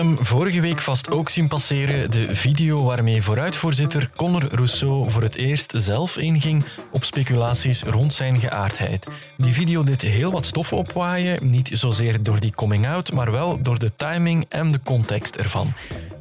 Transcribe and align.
hem 0.00 0.16
vorige 0.20 0.60
week 0.60 0.80
vast 0.80 1.10
ook 1.10 1.28
zien 1.28 1.48
passeren, 1.48 2.10
de 2.10 2.36
video 2.36 2.82
waarmee 2.84 3.22
vooruitvoorzitter 3.22 4.10
Conor 4.16 4.54
Rousseau 4.54 5.10
voor 5.10 5.22
het 5.22 5.34
eerst 5.34 5.72
zelf 5.76 6.16
inging 6.16 6.64
op 6.90 7.04
speculaties 7.04 7.82
rond 7.82 8.12
zijn 8.14 8.38
geaardheid. 8.38 9.06
Die 9.36 9.52
video 9.52 9.84
deed 9.84 10.02
heel 10.02 10.30
wat 10.30 10.46
stof 10.46 10.72
opwaaien, 10.72 11.50
niet 11.50 11.70
zozeer 11.72 12.22
door 12.22 12.40
die 12.40 12.52
coming-out, 12.52 13.12
maar 13.12 13.30
wel 13.30 13.62
door 13.62 13.78
de 13.78 13.92
timing 13.96 14.46
en 14.48 14.72
de 14.72 14.80
context 14.84 15.36
ervan. 15.36 15.72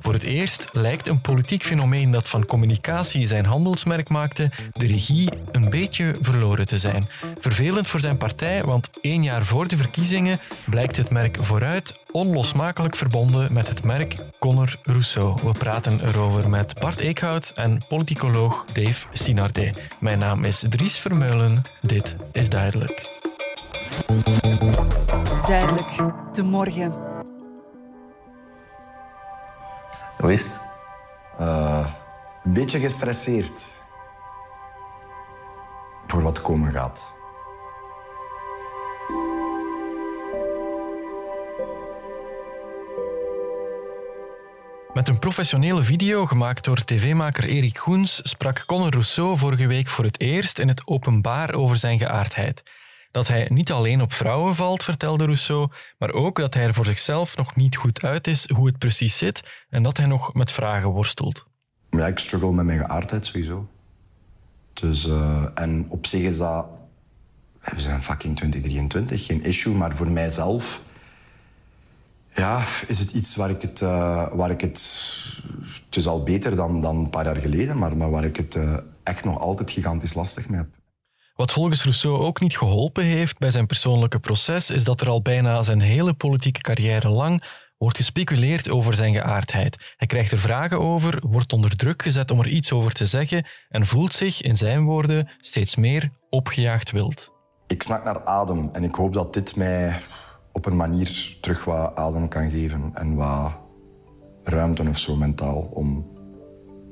Voor 0.09 0.17
het 0.17 0.27
eerst 0.27 0.69
lijkt 0.71 1.07
een 1.07 1.21
politiek 1.21 1.63
fenomeen 1.63 2.11
dat 2.11 2.29
van 2.29 2.45
communicatie 2.45 3.27
zijn 3.27 3.45
handelsmerk 3.45 4.09
maakte, 4.09 4.49
de 4.73 4.87
regie 4.87 5.29
een 5.51 5.69
beetje 5.69 6.15
verloren 6.21 6.67
te 6.67 6.77
zijn. 6.77 7.07
Vervelend 7.39 7.87
voor 7.87 7.99
zijn 7.99 8.17
partij, 8.17 8.63
want 8.63 8.89
één 9.01 9.23
jaar 9.23 9.45
voor 9.45 9.67
de 9.67 9.77
verkiezingen 9.77 10.39
blijkt 10.65 10.97
het 10.97 11.09
merk 11.09 11.37
vooruit 11.41 11.99
onlosmakelijk 12.11 12.95
verbonden 12.95 13.53
met 13.53 13.67
het 13.67 13.83
merk 13.83 14.15
Conor 14.39 14.75
Rousseau. 14.83 15.39
We 15.43 15.51
praten 15.51 16.07
erover 16.07 16.49
met 16.49 16.79
Bart 16.79 16.99
Eekhout 16.99 17.51
en 17.55 17.81
politicoloog 17.87 18.65
Dave 18.73 19.07
Sinardet. 19.13 19.81
Mijn 19.99 20.19
naam 20.19 20.43
is 20.43 20.65
Dries 20.69 20.99
Vermeulen. 20.99 21.61
Dit 21.81 22.15
is 22.31 22.49
Duidelijk. 22.49 23.17
Duidelijk, 25.45 25.95
de 26.33 26.41
morgen. 26.43 27.08
Hoe 30.19 30.33
is 30.33 30.45
het? 30.45 30.61
Uh, 31.39 31.87
een 32.43 32.53
beetje 32.53 32.79
gestresseerd. 32.79 33.71
Voor 36.07 36.21
wat 36.21 36.41
komen 36.41 36.71
gaat. 36.71 37.13
Met 44.93 45.07
een 45.07 45.19
professionele 45.19 45.83
video 45.83 46.25
gemaakt 46.25 46.63
door 46.63 46.83
tv-maker 46.83 47.43
Erik 47.43 47.77
Goens 47.77 48.19
sprak 48.29 48.63
Conor 48.65 48.89
Rousseau 48.91 49.37
vorige 49.37 49.67
week 49.67 49.87
voor 49.87 50.05
het 50.05 50.19
eerst 50.19 50.59
in 50.59 50.67
het 50.67 50.87
openbaar 50.87 51.53
over 51.53 51.77
zijn 51.77 51.99
geaardheid. 51.99 52.63
Dat 53.11 53.27
hij 53.27 53.47
niet 53.49 53.71
alleen 53.71 54.01
op 54.01 54.13
vrouwen 54.13 54.55
valt, 54.55 54.83
vertelde 54.83 55.23
Rousseau, 55.23 55.69
maar 55.97 56.11
ook 56.11 56.39
dat 56.39 56.53
hij 56.53 56.63
er 56.63 56.73
voor 56.73 56.85
zichzelf 56.85 57.37
nog 57.37 57.55
niet 57.55 57.75
goed 57.75 58.03
uit 58.03 58.27
is 58.27 58.49
hoe 58.49 58.67
het 58.67 58.77
precies 58.77 59.17
zit 59.17 59.43
en 59.69 59.83
dat 59.83 59.97
hij 59.97 60.05
nog 60.05 60.33
met 60.33 60.51
vragen 60.51 60.89
worstelt. 60.89 61.47
Ja, 61.89 62.07
ik 62.07 62.19
struggle 62.19 62.51
met 62.51 62.65
mijn 62.65 62.79
geaardheid 62.79 63.25
sowieso. 63.25 63.67
Dus, 64.73 65.07
uh, 65.07 65.43
en 65.53 65.85
op 65.89 66.05
zich 66.05 66.21
is 66.21 66.37
dat... 66.37 66.65
We 67.59 67.79
zijn 67.79 68.01
fucking 68.01 68.35
2023, 68.35 69.25
geen 69.25 69.43
issue, 69.43 69.73
maar 69.73 69.95
voor 69.95 70.11
mijzelf... 70.11 70.81
Ja, 72.33 72.63
is 72.87 72.99
het 72.99 73.11
iets 73.11 73.35
waar 73.35 73.49
ik 73.49 73.61
het... 73.61 73.81
Uh, 73.81 74.27
waar 74.33 74.51
ik 74.51 74.61
het, 74.61 74.79
het 75.85 75.95
is 75.95 76.07
al 76.07 76.23
beter 76.23 76.55
dan, 76.55 76.81
dan 76.81 76.95
een 76.97 77.09
paar 77.09 77.25
jaar 77.25 77.35
geleden, 77.35 77.77
maar, 77.77 77.97
maar 77.97 78.09
waar 78.09 78.23
ik 78.23 78.35
het 78.35 78.55
uh, 78.55 78.77
echt 79.03 79.23
nog 79.23 79.39
altijd 79.39 79.71
gigantisch 79.71 80.13
lastig 80.13 80.49
mee 80.49 80.59
heb. 80.59 80.78
Wat 81.39 81.51
volgens 81.51 81.83
Rousseau 81.83 82.17
ook 82.17 82.39
niet 82.39 82.57
geholpen 82.57 83.03
heeft 83.03 83.37
bij 83.37 83.51
zijn 83.51 83.65
persoonlijke 83.65 84.19
proces, 84.19 84.69
is 84.69 84.83
dat 84.83 85.01
er 85.01 85.09
al 85.09 85.21
bijna 85.21 85.61
zijn 85.61 85.81
hele 85.81 86.13
politieke 86.13 86.61
carrière 86.61 87.09
lang 87.09 87.43
wordt 87.77 87.97
gespeculeerd 87.97 88.69
over 88.69 88.93
zijn 88.93 89.13
geaardheid. 89.13 89.93
Hij 89.97 90.07
krijgt 90.07 90.31
er 90.31 90.39
vragen 90.39 90.79
over, 90.79 91.23
wordt 91.27 91.53
onder 91.53 91.75
druk 91.75 92.01
gezet 92.01 92.31
om 92.31 92.39
er 92.39 92.47
iets 92.47 92.71
over 92.71 92.91
te 92.91 93.05
zeggen 93.05 93.45
en 93.69 93.85
voelt 93.85 94.13
zich, 94.13 94.41
in 94.41 94.57
zijn 94.57 94.83
woorden, 94.83 95.29
steeds 95.41 95.75
meer 95.75 96.11
opgejaagd 96.29 96.91
wild. 96.91 97.33
Ik 97.67 97.83
snak 97.83 98.03
naar 98.03 98.25
adem 98.25 98.69
en 98.73 98.83
ik 98.83 98.95
hoop 98.95 99.13
dat 99.13 99.33
dit 99.33 99.55
mij 99.55 99.99
op 100.51 100.65
een 100.65 100.75
manier 100.75 101.37
terug 101.41 101.65
wat 101.65 101.95
adem 101.95 102.27
kan 102.27 102.49
geven 102.49 102.91
en 102.93 103.15
wat 103.15 103.51
ruimte 104.43 104.87
of 104.89 104.97
zo 104.97 105.15
mentaal 105.15 105.61
om 105.61 106.07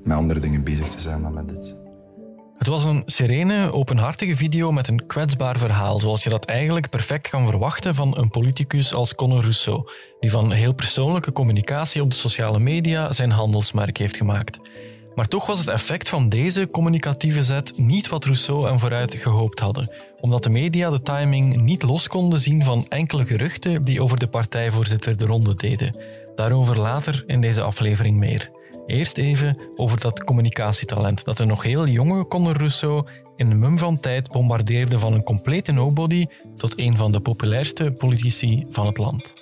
met 0.03 0.18
andere 0.18 0.40
dingen 0.40 0.63
bezig 0.63 0.88
te 0.88 1.00
zijn 1.00 1.22
dan 1.22 1.34
met 1.34 1.47
dit. 1.47 1.87
Het 2.57 2.68
was 2.68 2.84
een 2.84 3.03
serene, 3.06 3.72
openhartige 3.72 4.35
video 4.35 4.72
met 4.72 4.88
een 4.88 5.06
kwetsbaar 5.06 5.57
verhaal, 5.57 6.00
zoals 6.00 6.23
je 6.23 6.29
dat 6.29 6.45
eigenlijk 6.45 6.90
perfect 6.90 7.29
kan 7.29 7.45
verwachten 7.45 7.95
van 7.95 8.18
een 8.18 8.29
politicus 8.29 8.94
als 8.94 9.16
Conor 9.16 9.41
Rousseau, 9.41 9.90
die 10.19 10.31
van 10.31 10.51
heel 10.51 10.73
persoonlijke 10.73 11.31
communicatie 11.31 12.01
op 12.01 12.09
de 12.09 12.16
sociale 12.16 12.59
media 12.59 13.12
zijn 13.12 13.31
handelsmerk 13.31 13.97
heeft 13.97 14.18
gemaakt. 14.18 14.59
Maar 15.16 15.28
toch 15.28 15.45
was 15.45 15.59
het 15.59 15.68
effect 15.68 16.09
van 16.09 16.29
deze 16.29 16.68
communicatieve 16.68 17.44
zet 17.44 17.78
niet 17.78 18.09
wat 18.09 18.25
Rousseau 18.25 18.69
en 18.69 18.79
vooruit 18.79 19.16
gehoopt 19.16 19.59
hadden, 19.59 19.91
omdat 20.19 20.44
de 20.44 20.50
media 20.50 20.89
de 20.89 21.01
timing 21.01 21.56
niet 21.62 21.84
los 21.84 22.07
konden 22.07 22.39
zien 22.39 22.63
van 22.63 22.85
enkele 22.89 23.25
geruchten 23.25 23.84
die 23.84 24.01
over 24.01 24.19
de 24.19 24.28
partijvoorzitter 24.28 25.18
de 25.18 25.25
ronde 25.25 25.53
deden. 25.56 25.95
Daarover 26.35 26.79
later 26.79 27.24
in 27.28 27.41
deze 27.41 27.62
aflevering 27.62 28.18
meer. 28.18 28.51
Eerst 28.88 29.18
even 29.18 29.58
over 29.75 30.00
dat 30.00 30.24
communicatietalent 30.24 31.24
dat 31.24 31.40
een 31.40 31.48
nog 31.48 31.64
heel 31.64 31.88
jonge 31.88 32.28
Conor 32.28 32.58
Rousseau 32.58 33.08
in 33.36 33.52
een 33.52 33.59
mum 33.59 33.78
van 33.78 34.00
tijd 34.00 34.31
bombardeerde 34.31 35.00
van 35.00 35.14
een 35.14 35.24
complete 35.24 35.72
nobody 35.72 36.25
tot 36.56 36.80
een 36.80 36.98
van 36.98 37.12
de 37.12 37.20
populairste 37.20 37.92
politici 37.92 38.66
van 38.70 38.86
het 38.86 38.98
land. 38.98 39.34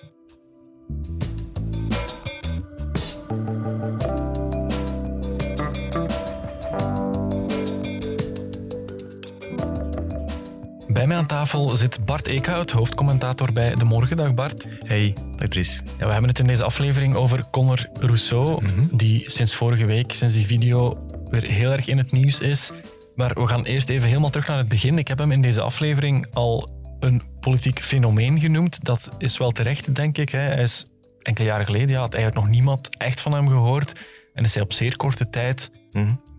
Mij 11.16 11.24
aan 11.24 11.40
tafel 11.40 11.76
zit 11.76 12.06
Bart 12.06 12.28
Eekhout, 12.28 12.72
hoofdcommentator 12.72 13.54
bij 13.54 13.76
De 13.76 13.86
Morgen. 13.86 14.18
Dag 14.18 14.34
Bart. 14.34 14.68
Hey, 14.80 15.16
dag 15.36 15.48
Dries. 15.48 15.82
Ja, 15.98 16.06
we 16.06 16.12
hebben 16.12 16.30
het 16.30 16.40
in 16.40 16.48
deze 16.48 16.64
aflevering 16.64 17.16
over 17.16 17.50
Conor 17.52 17.90
Rousseau, 17.94 18.64
die 18.92 19.32
sinds 19.32 19.56
vorige 19.56 19.86
week, 19.86 20.14
sinds 20.14 20.34
die 20.34 20.46
video, 20.46 21.08
weer 21.30 21.44
heel 21.44 21.72
erg 21.72 21.88
in 21.88 21.98
het 21.98 22.12
nieuws 22.12 22.40
is. 22.40 22.72
Maar 23.16 23.34
we 23.34 23.48
gaan 23.48 23.64
eerst 23.64 23.90
even 23.90 24.08
helemaal 24.08 24.30
terug 24.30 24.48
naar 24.48 24.58
het 24.58 24.68
begin. 24.68 24.98
Ik 24.98 25.08
heb 25.08 25.18
hem 25.18 25.32
in 25.32 25.42
deze 25.42 25.62
aflevering 25.62 26.28
al 26.34 26.70
een 27.00 27.22
politiek 27.40 27.80
fenomeen 27.80 28.40
genoemd. 28.40 28.86
Dat 28.86 29.10
is 29.18 29.38
wel 29.38 29.52
terecht, 29.52 29.96
denk 29.96 30.18
ik. 30.18 30.30
Hij 30.30 30.62
is 30.62 30.86
enkele 31.22 31.48
jaren 31.48 31.66
geleden, 31.66 31.90
ja, 31.90 32.00
had 32.00 32.14
eigenlijk 32.14 32.46
nog 32.46 32.56
niemand 32.56 32.98
echt 32.98 33.22
van 33.22 33.34
hem 33.34 33.48
gehoord. 33.48 33.94
En 34.34 34.44
is 34.44 34.54
hij 34.54 34.64
op 34.64 34.74
zeer 34.74 34.98
korte 34.98 35.30
tijd 35.30 35.72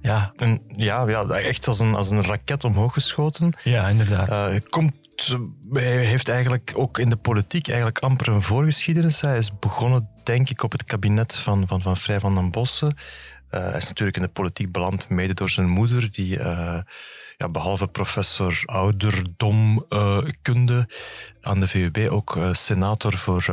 ja. 0.07 0.33
En, 0.37 0.63
ja, 0.77 1.09
ja, 1.09 1.29
echt 1.29 1.67
als 1.67 1.79
een, 1.79 1.95
als 1.95 2.11
een 2.11 2.25
raket 2.25 2.65
omhoog 2.65 2.93
geschoten. 2.93 3.53
Ja, 3.63 3.89
inderdaad. 3.89 4.53
Uh, 4.53 4.61
komt, 4.69 4.95
hij 5.73 6.05
heeft 6.05 6.29
eigenlijk 6.29 6.73
ook 6.77 6.99
in 6.99 7.11
de 7.11 7.17
politiek 7.17 7.69
eigenlijk 7.69 7.99
amper 7.99 8.29
een 8.29 8.43
voorgeschiedenis. 8.43 9.21
Hij 9.21 9.39
is 9.39 9.59
begonnen, 9.59 10.09
denk 10.25 10.51
ik, 10.51 10.63
op 10.63 10.73
het 10.73 10.85
kabinet 10.85 11.35
van, 11.35 11.67
van, 11.67 11.81
van 11.81 11.97
Vrij 11.97 12.21
van 12.21 12.35
den 12.35 12.51
Bossen. 12.51 12.97
Uh, 13.51 13.61
hij 13.61 13.77
is 13.77 13.89
natuurlijk 13.89 14.17
in 14.17 14.23
de 14.23 14.29
politiek 14.29 14.73
beland, 14.73 15.09
mede 15.09 15.35
door 15.35 15.51
zijn 15.51 15.69
moeder, 15.69 16.11
die 16.11 16.39
uh, 16.39 16.79
behalve 17.51 17.87
professor 17.87 18.63
ouderdomkunde 18.65 20.75
uh, 20.75 20.85
aan 21.41 21.61
de 21.61 21.69
VUB 21.69 22.09
ook 22.11 22.39
senator 22.53 23.17
voor, 23.17 23.45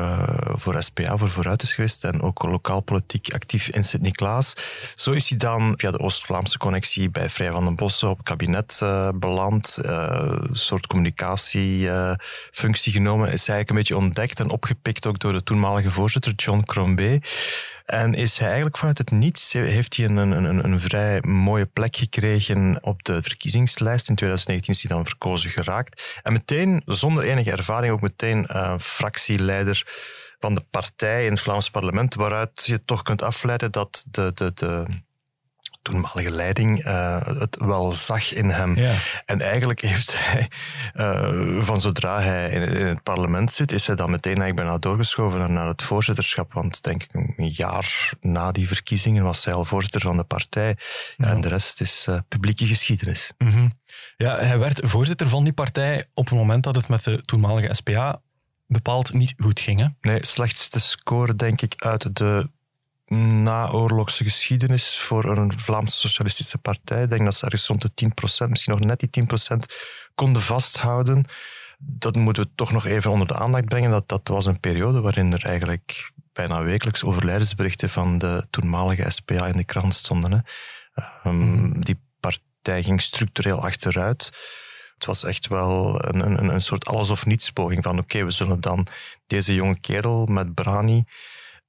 voor 0.54 0.84
SPA, 0.84 1.18
voor 1.18 1.30
Vooruit 1.30 1.62
is 1.62 1.74
geweest 1.74 2.04
en 2.04 2.22
ook 2.22 2.44
lokaal 2.44 2.82
politiek 2.82 3.34
actief 3.34 3.70
in 3.70 3.84
Sint-Niklaas. 3.84 4.54
Zo 4.96 5.12
is 5.12 5.30
hij 5.30 5.38
dan 5.38 5.74
via 5.78 5.92
de 5.92 6.00
Oost-Vlaamse 6.00 6.58
connectie 6.58 7.10
bij 7.10 7.30
Vrij 7.30 7.52
van 7.52 7.66
den 7.66 7.76
Bossen 7.76 8.10
op 8.10 8.24
kabinet 8.24 8.82
beland, 9.16 9.78
een 9.82 10.50
soort 10.52 10.88
communicatiefunctie 10.88 12.92
genomen, 12.92 13.32
is 13.32 13.48
eigenlijk 13.48 13.70
een 13.70 13.76
beetje 13.76 13.98
ontdekt 13.98 14.40
en 14.40 14.50
opgepikt 14.50 15.06
ook 15.06 15.20
door 15.20 15.34
de 15.34 15.44
toenmalige 15.44 15.92
voorzitter 15.92 16.34
John 16.36 16.62
Crombie. 16.62 17.22
En 17.86 18.14
is 18.14 18.38
hij 18.38 18.48
eigenlijk 18.48 18.78
vanuit 18.78 18.98
het 18.98 19.12
niets, 19.12 19.54
heeft 19.54 19.96
hij 19.96 20.06
een, 20.06 20.18
een, 20.18 20.64
een 20.64 20.80
vrij 20.80 21.22
mooie 21.22 21.66
plek 21.66 21.96
gekregen 21.96 22.78
op 22.82 23.04
de 23.04 23.22
verkiezingslijst. 23.22 24.10
In 24.10 24.16
2019 24.16 24.74
is 24.74 24.82
hij 24.88 24.98
dan 24.98 25.06
verkozen 25.06 25.50
geraakt. 25.50 26.20
En 26.22 26.34
meteen, 26.34 26.82
zonder 26.86 27.24
enige 27.24 27.52
ervaring, 27.52 27.94
ook 27.94 28.02
meteen 28.02 28.47
uh, 28.52 28.78
fractieleider 28.78 29.84
van 30.40 30.53
de 30.53 30.66
partij 30.70 31.26
in 31.26 31.32
het 31.32 31.41
Vlaams 31.41 31.70
parlement, 31.70 32.16
waaruit 32.16 32.66
je 32.66 32.85
toch 32.85 33.02
kunt 33.02 33.22
afleiden 33.22 33.72
dat 33.72 34.06
de, 34.12 34.32
de, 34.34 34.52
de 34.53 34.86
toenmalige 35.84 36.32
leiding 36.32 36.85
uh, 36.85 37.22
het 37.26 37.58
wel 37.59 37.94
zag 37.94 38.34
in 38.34 38.50
hem. 38.50 38.76
Ja. 38.76 38.96
En 39.26 39.41
eigenlijk 39.41 39.82
heeft 39.82 40.16
hij, 40.20 40.50
uh, 40.96 41.62
van 41.62 41.82
zodra 41.82 42.22
hij 42.22 42.50
in, 42.50 42.62
in, 42.62 42.85
het 42.85 43.03
parlement 43.03 43.52
zit, 43.52 43.72
is 43.72 43.88
hij 43.88 43.96
dan 43.96 44.09
meteen 44.09 44.38
eigenlijk 44.38 44.56
bijna 44.56 44.78
doorgeschoven 44.78 45.53
naar 45.53 45.68
het 45.68 45.84
voorzitterschap. 45.84 46.53
Want 46.53 46.84
denk 46.84 47.03
ik 47.03 47.14
een 47.14 47.52
jaar 47.56 48.14
na 48.22 48.52
die 48.52 48.68
verkiezingen 48.68 49.24
was 49.24 49.46
hij 49.46 49.53
al 49.53 49.66
voorzitter 49.66 50.02
van 50.02 50.18
de 50.18 50.24
partij. 50.24 50.78
Ja. 51.18 51.28
En 51.28 51.41
de 51.41 51.47
rest 51.47 51.82
is 51.82 52.06
uh, 52.09 52.18
publieke 52.28 52.66
geschiedenis. 52.66 53.32
Mm 53.38 53.47
-hmm. 53.47 53.74
Ja, 54.18 54.38
hij 54.38 54.59
werd 54.59 54.79
voorzitter 54.84 55.29
van 55.29 55.44
die 55.44 55.53
partij 55.53 56.06
op 56.14 56.29
het 56.29 56.38
moment 56.38 56.64
dat 56.64 56.76
het 56.76 56.88
met 56.88 57.03
de 57.03 57.22
toenmalige 57.26 57.74
SPA 57.74 58.22
bepaald 58.68 59.14
niet 59.14 59.34
goed 59.38 59.59
ging. 59.59 59.79
Hè? 59.79 59.88
Nee, 60.02 60.26
slechtste 60.26 60.79
score 60.79 61.36
denk 61.36 61.62
ik 61.62 61.74
uit 61.78 62.16
de 62.18 62.50
naoorlogse 63.44 64.24
geschiedenis 64.24 65.00
voor 65.00 65.38
een 65.38 65.60
Vlaamse 65.60 65.98
socialistische 65.98 66.58
partij. 66.58 67.04
Ik 67.04 67.10
denk 67.10 67.24
dat 67.24 67.36
ze 67.36 67.46
ergens 67.46 67.68
rond 67.68 67.82
de 67.82 68.10
10%, 68.46 68.50
misschien 68.50 68.74
nog 68.74 68.84
net 68.84 69.00
die 69.00 69.24
10% 69.24 69.58
konden 70.16 70.42
vasthouden. 70.42 71.26
Dat 71.80 72.16
moeten 72.16 72.44
we 72.44 72.50
toch 72.56 72.72
nog 72.72 72.86
even 72.86 73.12
onder 73.12 73.28
de 73.28 73.36
aandacht 73.36 73.66
brengen. 73.66 73.92
Dat, 73.92 74.10
dat 74.10 74.28
was 74.28 74.46
een 74.46 74.60
periode 74.60 75.02
waarin 75.02 75.34
er 75.34 75.46
eigenlijk 75.46 76.12
bijna 76.34 76.64
wekelijks 76.64 77.04
overlijdensberichten 77.04 77.90
van 77.90 78.18
de 78.18 78.48
toenmalige 78.50 79.10
SPA 79.10 79.48
in 79.48 79.58
de 79.58 79.64
krant 79.64 79.94
stonden. 79.94 80.32
Hè. 80.32 80.40
Ehm, 81.24 81.80
die 81.80 82.00
partij 82.20 82.84
ging 82.84 83.02
structureel 83.02 83.62
achteruit. 83.62 84.32
Het 84.94 85.06
was 85.06 85.24
echt 85.24 85.48
wel 85.48 86.06
een, 86.06 86.20
een, 86.20 86.50
een 86.50 86.62
soort 86.62 86.86
alles 86.86 87.10
of 87.10 87.26
niets 87.26 87.50
poging 87.50 87.84
van 87.84 88.00
oké, 88.00 88.24
we 88.24 88.32
zullen 88.32 88.62
dan 88.62 88.88
deze 89.28 89.54
jonge 89.54 89.80
kerel 89.80 90.26
met 90.26 90.54
Brani 90.54 91.04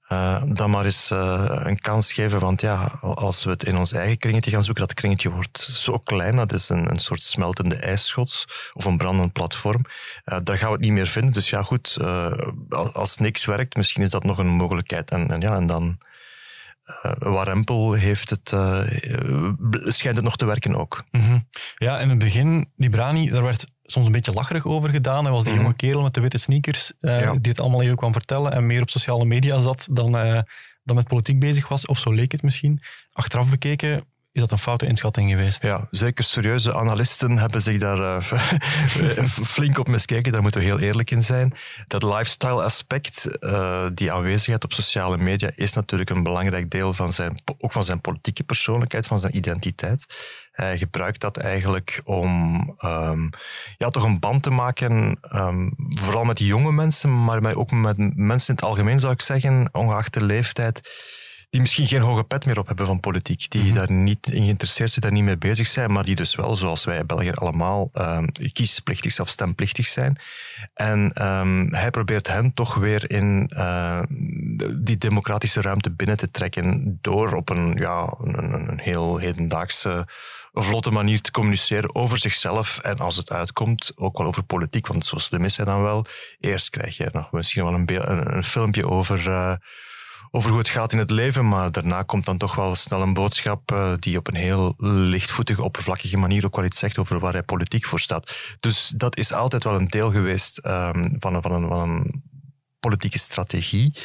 uh, 0.09 0.43
dan 0.47 0.71
maar 0.71 0.85
eens 0.85 1.11
uh, 1.11 1.45
een 1.49 1.81
kans 1.81 2.13
geven. 2.13 2.41
Want 2.41 2.61
ja, 2.61 2.99
als 3.01 3.45
we 3.45 3.51
het 3.51 3.65
in 3.65 3.77
ons 3.77 3.93
eigen 3.93 4.19
kringetje 4.19 4.51
gaan 4.51 4.65
zoeken, 4.65 4.87
dat 4.87 4.95
kringetje 4.95 5.31
wordt 5.31 5.59
zo 5.59 5.99
klein. 5.99 6.37
Dat 6.37 6.53
is 6.53 6.69
een, 6.69 6.91
een 6.91 6.99
soort 6.99 7.23
smeltende 7.23 7.77
ijsschots 7.77 8.45
of 8.73 8.85
een 8.85 8.97
brandend 8.97 9.33
platform. 9.33 9.85
Uh, 10.25 10.39
daar 10.43 10.59
gaan 10.59 10.69
we 10.69 10.75
het 10.75 10.85
niet 10.85 10.93
meer 10.93 11.07
vinden. 11.07 11.33
Dus 11.33 11.51
ja, 11.51 11.63
goed, 11.63 11.99
als 12.93 13.19
niks 13.19 13.45
werkt, 13.45 13.77
misschien 13.77 14.03
is 14.03 14.11
dat 14.11 14.25
nog 14.25 14.39
een 14.39 14.47
mogelijkheid. 14.47 15.11
En, 15.11 15.31
en 15.31 15.41
ja, 15.41 15.57
en 15.57 15.67
dan 15.67 15.99
uh, 17.05 17.13
Warempel 17.19 17.93
heeft 17.93 18.31
het, 18.31 18.49
schijnt 19.95 20.17
het 20.17 20.25
nog 20.25 20.37
te 20.37 20.45
werken 20.45 20.77
ook. 20.77 21.05
-hmm. 21.11 21.49
Ja, 21.77 21.99
in 21.99 22.09
het 22.09 22.19
begin, 22.19 22.71
die 22.77 22.91
Brani, 22.91 23.31
daar 23.31 23.43
werd 23.43 23.67
soms 23.85 24.07
een 24.07 24.13
beetje 24.13 24.33
lacherig 24.33 24.67
over 24.67 24.91
gedaan. 24.91 25.25
Hij 25.25 25.33
was 25.33 25.43
die 25.43 25.53
mm 25.53 25.59
-hmm. 25.59 25.67
jonge 25.67 25.77
kerel 25.79 26.03
met 26.03 26.15
de 26.15 26.21
witte 26.21 26.39
sneakers 26.39 26.93
uh, 27.01 27.21
ja. 27.21 27.33
die 27.33 27.53
het 27.53 27.61
allemaal 27.61 27.83
even 27.83 27.97
kwam 27.97 28.13
vertellen 28.13 28.53
en 28.53 28.67
meer 28.67 28.83
op 28.83 28.91
sociale 28.91 29.25
media 29.25 29.61
zat 29.61 29.89
dan, 29.91 30.13
dan 30.83 30.97
met 30.97 31.09
politiek 31.09 31.39
bezig 31.39 31.69
was. 31.69 31.87
Of 31.87 31.99
zo 31.99 32.13
leek 32.13 32.33
het 32.33 32.43
misschien. 32.43 32.81
Achteraf 33.13 33.51
bekeken 33.51 34.05
is 34.35 34.41
dat 34.41 34.51
een 34.53 34.59
foute 34.59 34.87
inschatting 34.87 35.31
geweest. 35.31 35.63
Ja, 35.63 35.87
zeker 35.91 36.25
serieuze 36.25 36.75
analisten 36.75 37.39
hebben 37.39 37.63
zich 37.63 37.79
daar 37.79 37.99
uh, 37.99 39.25
flink 39.25 39.79
op 39.79 39.89
miskeken. 39.89 40.33
Daar 40.33 40.43
moeten 40.43 40.61
we 40.61 40.67
heel 40.67 40.79
eerlijk 40.79 41.11
in 41.11 41.23
zijn. 41.23 41.55
Dat 41.87 42.03
lifestyle 42.03 42.63
aspect, 42.63 43.37
uh, 43.41 43.87
die 43.95 44.13
aanwezigheid 44.13 44.65
op 44.65 44.73
sociale 44.73 45.17
media, 45.17 45.51
is 45.55 45.73
natuurlijk 45.73 46.11
een 46.11 46.23
belangrijk 46.23 46.71
deel 46.71 46.95
van 46.95 47.13
zijn, 47.13 47.43
ook 47.59 47.73
van 47.73 47.85
zijn 47.85 48.01
politieke 48.01 48.43
persoonlijkheid, 48.43 49.07
van 49.07 49.19
zijn 49.19 49.37
identiteit. 49.37 50.07
Hij 50.53 50.79
gebruikt 50.79 51.21
dat 51.21 51.37
eigenlijk 51.37 52.01
om 52.05 52.55
um, 52.85 53.31
ja, 53.79 53.89
toch 53.91 54.05
een 54.05 54.21
band 54.21 54.43
te 54.43 54.51
maken, 54.51 55.19
um, 55.35 55.75
vooral 55.79 56.25
met 56.25 56.39
jonge 56.39 56.73
mensen, 56.73 57.25
maar 57.25 57.55
ook 57.55 57.71
met 57.71 58.17
mensen 58.17 58.49
in 58.49 58.55
het 58.55 58.65
algemeen 58.65 59.01
zou 59.01 59.13
ik 59.13 59.21
zeggen, 59.21 59.69
ongeacht 59.73 60.15
de 60.15 60.25
leeftijd 60.25 60.81
die 61.55 61.63
misschien 61.63 61.87
geen 61.87 62.01
hoge 62.01 62.25
pet 62.25 62.47
meer 62.47 62.59
op 62.59 62.67
hebben 62.67 62.87
van 62.87 63.01
politiek, 63.01 63.51
die 63.51 63.61
mm-hmm. 63.61 63.77
daar 63.77 63.91
niet 63.91 64.27
in 64.27 64.43
geïnteresseerd 64.43 64.91
zijn, 64.91 65.01
daar 65.01 65.13
niet 65.13 65.25
mee 65.25 65.39
bezig 65.39 65.67
zijn, 65.67 65.93
maar 65.93 66.05
die 66.05 66.15
dus 66.15 66.35
wel, 66.35 66.57
zoals 66.57 66.85
wij 66.85 66.99
in 66.99 67.07
België 67.07 67.31
allemaal, 67.31 67.91
um, 67.95 68.33
kiesplichtig 68.53 69.21
of 69.21 69.29
stemplichtig 69.29 69.87
zijn. 69.87 70.19
En 70.75 71.27
um, 71.27 71.75
hij 71.75 71.91
probeert 71.91 72.29
hen 72.29 72.55
toch 72.55 72.75
weer 72.75 73.11
in 73.11 73.51
uh, 73.57 74.03
die 74.83 74.97
democratische 74.97 75.61
ruimte 75.61 75.91
binnen 75.91 76.17
te 76.17 76.31
trekken 76.31 76.99
door 77.01 77.35
op 77.35 77.51
een, 77.51 77.75
ja, 77.75 78.15
een, 78.23 78.53
een 78.53 78.81
heel 78.81 79.19
hedendaagse 79.19 80.09
vlotte 80.53 80.91
manier 80.91 81.21
te 81.21 81.31
communiceren 81.31 81.95
over 81.95 82.19
zichzelf 82.19 82.79
en 82.79 82.99
als 82.99 83.17
het 83.17 83.33
uitkomt 83.33 83.93
ook 83.97 84.19
wel 84.19 84.27
over 84.27 84.43
politiek, 84.43 84.87
want 84.87 85.07
zo 85.07 85.19
slim 85.19 85.45
is 85.45 85.57
hij 85.57 85.67
dan 85.67 85.83
wel. 85.83 86.07
Eerst 86.41 86.71
krijg 86.71 86.97
je 86.97 87.09
nog 87.13 87.33
misschien 87.33 87.65
wel 87.65 87.75
een, 87.75 88.11
een, 88.11 88.37
een 88.37 88.45
filmpje 88.45 88.89
over 88.89 89.29
uh, 89.29 89.55
over 90.37 90.51
hoe 90.51 90.59
het 90.59 90.69
gaat 90.69 90.93
in 90.93 90.99
het 90.99 91.11
leven, 91.11 91.49
maar 91.49 91.73
daarna 91.73 92.03
komt 92.03 92.25
dan 92.25 92.39
toch 92.39 92.55
wel 92.55 92.75
snel 92.75 93.03
een 93.03 93.15
boodschap 93.15 93.73
uh, 93.73 93.93
die 93.99 94.19
op 94.19 94.29
een 94.29 94.35
heel 94.35 94.75
lichtvoetige, 94.79 95.63
oppervlakkige 95.63 96.17
manier 96.17 96.45
ook 96.45 96.57
wel 96.57 96.65
iets 96.65 96.79
zegt 96.79 96.99
over 96.99 97.19
waar 97.19 97.33
hij 97.33 97.43
politiek 97.43 97.85
voor 97.85 98.01
staat. 98.01 98.57
Dus 98.61 98.93
dat 98.97 99.17
is 99.17 99.33
altijd 99.33 99.65
wel 99.65 99.75
een 99.75 99.89
deel 99.89 100.11
geweest 100.11 100.67
um, 100.67 101.17
van, 101.19 101.35
een, 101.35 101.43
van, 101.43 101.53
een, 101.53 101.69
van 101.69 101.91
een 101.91 102.23
politieke 102.81 103.19
strategie. 103.19 103.99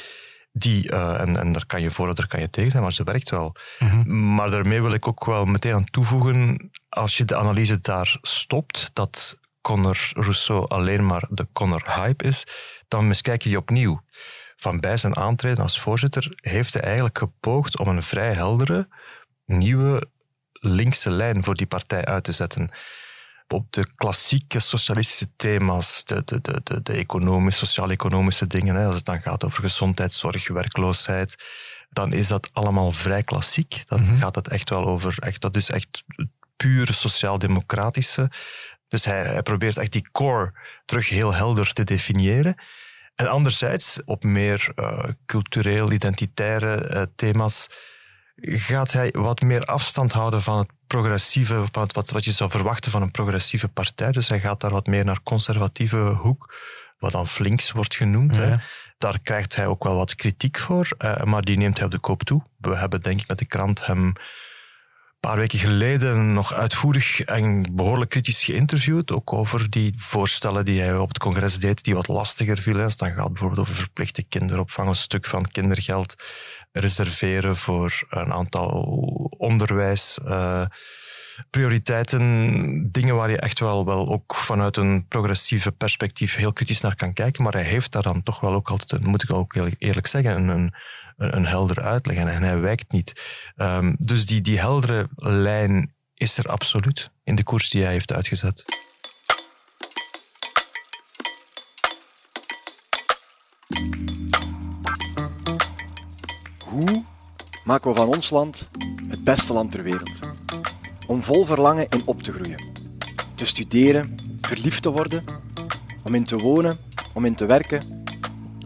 Die, 0.52 0.92
uh, 0.92 1.20
en, 1.20 1.38
en 1.38 1.52
daar 1.52 1.66
kan 1.66 1.82
je 1.82 1.92
voor 1.92 2.08
of 2.08 2.14
daar 2.14 2.28
kan 2.28 2.40
je 2.40 2.50
tegen 2.50 2.72
zijn, 2.72 2.84
maar 2.84 2.94
ze 2.94 3.04
werkt 3.04 3.30
wel. 3.30 3.56
Mm-hmm. 3.80 4.34
Maar 4.36 4.52
daarmee 4.52 4.82
wil 4.82 4.94
ik 4.94 5.08
ook 5.08 5.26
wel 5.26 5.46
meteen 5.46 5.74
aan 5.74 5.90
toevoegen, 5.90 6.70
als 6.90 7.18
je 7.18 7.26
de 7.26 7.36
analyse 7.36 7.80
daar 7.80 8.18
stopt, 8.22 8.90
dat 8.94 9.38
Conor 9.62 10.10
Rousseau 10.14 10.68
alleen 10.68 11.06
maar 11.06 11.28
de 11.30 11.48
Conor 11.54 11.84
hype 11.86 12.24
is, 12.24 12.44
dan 12.88 13.08
miskijk 13.08 13.44
je 13.44 13.50
je 13.50 13.58
opnieuw 13.58 14.02
van 14.60 14.80
bij 14.80 14.98
zijn 14.98 15.16
aantreden 15.16 15.64
als 15.64 15.80
voorzitter 15.80 16.34
heeft 16.36 16.74
hij 16.74 16.82
eigenlijk 16.82 17.18
gepoogd 17.18 17.78
om 17.78 17.88
een 17.88 18.04
vrij 18.04 18.34
heldere, 18.34 18.88
nieuwe 19.46 20.08
linkse 20.52 21.12
lijn 21.12 21.44
voor 21.44 21.56
die 21.56 21.68
partij 21.68 22.06
uit 22.06 22.24
te 22.24 22.32
zetten. 22.32 22.72
Op 23.48 23.72
de 23.72 23.88
klassieke 23.96 24.60
socialistische 24.60 25.36
thema's, 25.36 26.04
de, 26.06 26.22
de, 26.26 26.42
de, 26.42 26.62
de, 26.64 26.82
de 26.82 26.94
economische, 26.94 27.66
sociaal-economische 27.66 28.48
dingen, 28.48 28.76
hè, 28.76 28.86
als 28.86 28.96
het 28.96 29.06
dan 29.06 29.22
gaat 29.22 29.44
over 29.44 29.64
gezondheidszorg, 29.64 30.48
werkloosheid, 30.48 31.36
dan 31.90 32.14
is 32.14 32.28
dat 32.28 32.50
allemaal 32.54 32.92
vrij 32.92 33.24
klassiek. 33.24 33.84
Dan 33.88 34.02
mm-hmm. 34.02 34.18
gaat 34.18 34.36
het 34.36 34.48
echt 34.48 34.70
wel 34.70 34.86
over, 34.86 35.18
echt, 35.20 35.42
dat 35.42 35.56
is 35.56 35.70
echt 35.70 36.04
puur 36.56 36.94
sociaal-democratische. 36.94 38.32
Dus 38.88 39.06
hij, 39.06 39.24
hij 39.24 39.44
probeert 39.44 39.78
echt 39.78 39.92
die 39.92 40.10
core 40.12 40.54
terug 40.86 41.10
heel 41.10 41.34
helder 41.34 41.74
te 41.74 41.84
definiëren. 41.84 42.56
En 43.20 43.28
anderzijds, 43.28 44.02
op 44.06 44.24
meer 44.24 44.72
uh, 44.76 45.04
cultureel-identitaire 45.26 46.90
uh, 46.94 47.02
thema's, 47.16 47.70
gaat 48.42 48.92
hij 48.92 49.14
wat 49.18 49.42
meer 49.42 49.66
afstand 49.66 50.12
houden 50.12 50.42
van 50.42 50.58
het 50.58 50.72
progressieve, 50.88 51.64
van 51.72 51.84
het, 51.84 51.94
wat, 51.94 52.10
wat 52.10 52.26
je 52.26 52.32
zou 52.32 52.50
verwachten 52.50 52.92
van 52.92 53.02
een 53.02 53.12
progressieve 53.12 53.68
partij. 53.68 54.12
Dus 54.12 54.28
hij 54.28 54.40
gaat 54.40 54.62
daar 54.62 54.72
wat 54.72 54.88
meer 54.88 55.06
naar 55.06 55.24
conservatieve 55.24 55.98
hoek, 55.98 56.56
wat 57.00 57.12
dan 57.12 57.28
flinks 57.28 57.72
wordt 57.72 57.96
genoemd. 57.96 58.36
Ja. 58.36 58.42
Hè. 58.42 58.56
Daar 58.98 59.20
krijgt 59.20 59.56
hij 59.56 59.68
ook 59.68 59.84
wel 59.84 59.96
wat 59.96 60.16
kritiek 60.16 60.58
voor, 60.58 60.90
uh, 61.00 61.24
maar 61.24 61.42
die 61.42 61.58
neemt 61.58 61.78
hij 61.78 61.86
op 61.86 61.92
de 61.92 62.00
koop 62.00 62.24
toe. 62.24 62.44
We 62.58 62.76
hebben 62.76 63.02
denk 63.02 63.22
ik 63.22 63.28
met 63.28 63.40
de 63.40 63.46
krant 63.46 63.86
hem 63.86 64.14
paar 65.20 65.38
weken 65.38 65.60
geleden 65.60 66.34
nog 66.34 66.54
uitvoerig 66.54 67.22
en 67.22 67.76
behoorlijk 67.76 68.10
kritisch 68.10 68.44
geïnterviewd. 68.44 69.12
Ook 69.12 69.34
over 69.34 69.70
die 69.70 69.94
voorstellen 69.98 70.66
die 70.66 70.82
hij 70.82 70.98
op 70.98 71.08
het 71.08 71.20
congres 71.20 71.60
deed, 71.60 71.84
die 71.84 71.96
wat 71.96 72.08
lastiger 72.08 72.58
vielen. 72.58 72.84
Als 72.84 72.98
dan 72.98 73.12
gaat 73.12 73.28
bijvoorbeeld 73.28 73.60
over 73.62 73.76
verplichte 73.76 74.24
kinderopvang, 74.24 74.88
een 74.88 74.96
stuk 74.96 75.26
van 75.26 75.52
kindergeld 75.52 76.24
reserveren 76.72 77.56
voor 77.56 78.06
een 78.10 78.34
aantal 78.34 78.70
onderwijs. 79.38 80.20
Uh, 80.26 80.66
prioriteiten, 81.50 82.92
dingen 82.92 83.16
waar 83.16 83.30
je 83.30 83.40
echt 83.40 83.60
wel, 83.60 83.86
wel 83.86 84.10
ook 84.10 84.36
vanuit 84.36 84.78
een 84.78 85.06
progressieve 85.08 85.72
perspectief 85.72 86.36
heel 86.36 86.54
kritisch 86.54 86.82
naar 86.82 86.96
kan 86.96 87.14
kijken. 87.14 87.44
Maar 87.44 87.54
hij 87.54 87.64
heeft 87.64 87.92
daar 87.92 88.02
dan 88.02 88.24
toch 88.24 88.40
wel 88.40 88.54
ook 88.54 88.70
altijd, 88.70 89.04
moet 89.04 89.24
ik 89.24 89.34
ook 89.34 89.56
eerlijk 89.78 90.08
zeggen, 90.08 90.36
een, 90.36 90.48
een, 90.48 90.74
een 91.20 91.46
helder 91.46 91.82
uitleg 91.82 92.18
en 92.18 92.44
hij 92.44 92.60
wijkt 92.60 92.92
niet. 92.92 93.22
Um, 93.58 93.96
dus 94.00 94.26
die, 94.26 94.42
die 94.42 94.60
heldere 94.60 95.10
lijn 95.16 95.94
is 96.14 96.38
er 96.38 96.46
absoluut 96.46 97.12
in 97.24 97.36
de 97.36 97.44
koers 97.44 97.70
die 97.70 97.84
hij 97.84 97.92
heeft 97.92 98.14
uitgezet. 98.14 98.66
Hoe 106.66 107.04
maken 107.64 107.92
we 107.92 107.98
van 107.98 108.08
ons 108.08 108.30
land 108.30 108.70
het 109.10 109.24
beste 109.24 109.54
land 109.54 109.72
ter 109.72 109.84
wereld? 109.84 110.20
Om 111.08 111.24
vol 111.24 111.46
verlangen 111.46 111.90
in 111.90 112.02
op 112.06 112.24
te 112.24 112.32
groeien. 112.32 112.64
Te 113.36 113.46
studeren, 113.46 114.16
verliefd 114.42 114.82
te 114.82 114.90
worden, 114.90 115.24
om 116.04 116.16
in 116.16 116.24
te 116.24 116.38
wonen, 116.38 116.78
om 117.14 117.26
in 117.26 117.36
te 117.36 117.46
werken, 117.46 118.06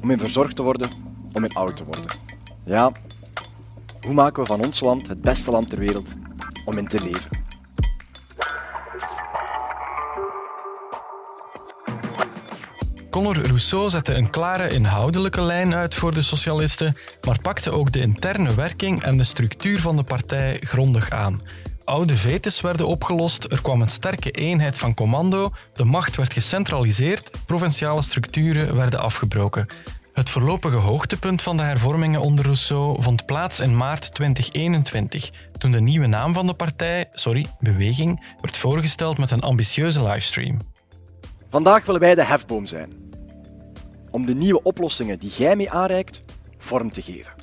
om 0.01 0.11
in 0.11 0.19
verzorgd 0.19 0.55
te 0.55 0.61
worden, 0.61 0.89
om 1.33 1.43
in 1.43 1.53
oud 1.53 1.77
te 1.77 1.83
worden. 1.83 2.22
Ja, 2.65 2.91
hoe 4.01 4.13
maken 4.13 4.41
we 4.41 4.47
van 4.47 4.65
ons 4.65 4.79
land 4.79 5.07
het 5.07 5.21
beste 5.21 5.51
land 5.51 5.69
ter 5.69 5.79
wereld 5.79 6.13
om 6.65 6.77
in 6.77 6.87
te 6.87 7.01
leven? 7.01 7.41
Conor 13.09 13.45
Rousseau 13.45 13.89
zette 13.89 14.13
een 14.13 14.29
klare 14.29 14.69
inhoudelijke 14.69 15.41
lijn 15.41 15.75
uit 15.75 15.95
voor 15.95 16.13
de 16.13 16.21
socialisten, 16.21 16.97
maar 17.27 17.41
pakte 17.41 17.71
ook 17.71 17.91
de 17.91 17.99
interne 17.99 18.55
werking 18.55 19.03
en 19.03 19.17
de 19.17 19.23
structuur 19.23 19.79
van 19.79 19.95
de 19.95 20.03
partij 20.03 20.57
grondig 20.59 21.09
aan. 21.09 21.41
Oude 21.83 22.17
vetes 22.17 22.61
werden 22.61 22.87
opgelost, 22.87 23.43
er 23.43 23.61
kwam 23.61 23.81
een 23.81 23.89
sterke 23.89 24.31
eenheid 24.31 24.77
van 24.77 24.93
commando, 24.93 25.49
de 25.73 25.83
macht 25.83 26.15
werd 26.15 26.33
gecentraliseerd, 26.33 27.31
provinciale 27.45 28.01
structuren 28.01 28.75
werden 28.75 28.99
afgebroken. 28.99 29.67
Het 30.13 30.29
voorlopige 30.29 30.77
hoogtepunt 30.77 31.41
van 31.41 31.57
de 31.57 31.63
hervormingen 31.63 32.21
onder 32.21 32.45
Rousseau 32.45 33.01
vond 33.01 33.25
plaats 33.25 33.59
in 33.59 33.77
maart 33.77 34.13
2021, 34.13 35.31
toen 35.57 35.71
de 35.71 35.81
nieuwe 35.81 36.07
naam 36.07 36.33
van 36.33 36.47
de 36.47 36.53
partij, 36.53 37.09
sorry, 37.11 37.45
beweging, 37.59 38.35
werd 38.41 38.57
voorgesteld 38.57 39.17
met 39.17 39.31
een 39.31 39.41
ambitieuze 39.41 40.03
livestream. 40.03 40.59
Vandaag 41.49 41.85
willen 41.85 42.01
wij 42.01 42.15
de 42.15 42.25
hefboom 42.25 42.65
zijn. 42.65 42.93
Om 44.11 44.25
de 44.25 44.35
nieuwe 44.35 44.63
oplossingen 44.63 45.19
die 45.19 45.31
jij 45.37 45.55
mee 45.55 45.71
aanreikt, 45.71 46.21
vorm 46.57 46.91
te 46.91 47.01
geven. 47.01 47.33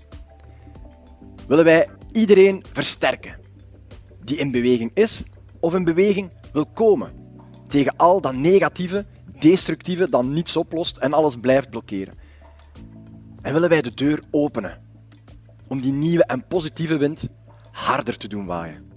Willen 1.49 1.65
wij 1.65 1.89
iedereen 2.13 2.65
versterken 2.73 3.39
die 4.25 4.37
in 4.37 4.51
beweging 4.51 4.91
is 4.95 5.23
of 5.61 5.75
in 5.75 5.85
beweging 5.85 6.31
wil 6.53 6.67
komen 6.67 7.13
tegen 7.69 7.97
al 7.97 8.21
dat 8.21 8.35
negatieve, 8.35 9.07
destructieve 9.39 10.09
dat 10.09 10.25
niets 10.25 10.57
oplost 10.57 10.97
en 10.97 11.13
alles 11.13 11.37
blijft 11.37 11.71
blokkeren. 11.71 12.29
En 13.43 13.53
willen 13.53 13.69
wij 13.69 13.83
de 13.83 13.95
deur 13.95 14.21
openen 14.31 14.79
om 15.69 15.81
die 15.81 15.93
nieuwe 15.93 16.25
en 16.25 16.47
positieve 16.47 16.97
wind 16.97 17.29
harder 17.71 18.17
te 18.17 18.29
doen 18.29 18.47
waaien. 18.47 18.89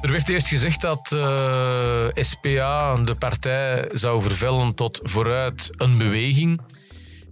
Er 0.00 0.10
werd 0.10 0.28
eerst 0.28 0.48
gezegd 0.48 0.80
dat 0.80 1.12
eh, 1.12 2.08
SPA, 2.14 2.96
de 2.96 3.14
partij, 3.18 3.88
zou 3.92 4.22
vervellen 4.22 4.74
tot 4.74 5.00
vooruit 5.02 5.70
een 5.76 5.98
beweging. 5.98 6.60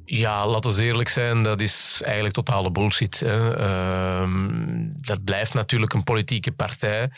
Ja, 0.04 0.47
laten 0.47 0.75
we 0.75 0.83
eerlijk 0.83 1.09
zijn, 1.09 1.42
dat 1.42 1.61
is 1.61 2.00
eigenlijk 2.04 2.35
totale 2.35 2.71
bullshit. 2.71 3.21
Hè. 3.21 3.61
Uh, 3.61 4.30
dat 5.00 5.25
blijft 5.25 5.54
natuurlijk 5.54 5.92
een 5.92 6.04
politieke 6.04 6.52
partij. 6.52 7.11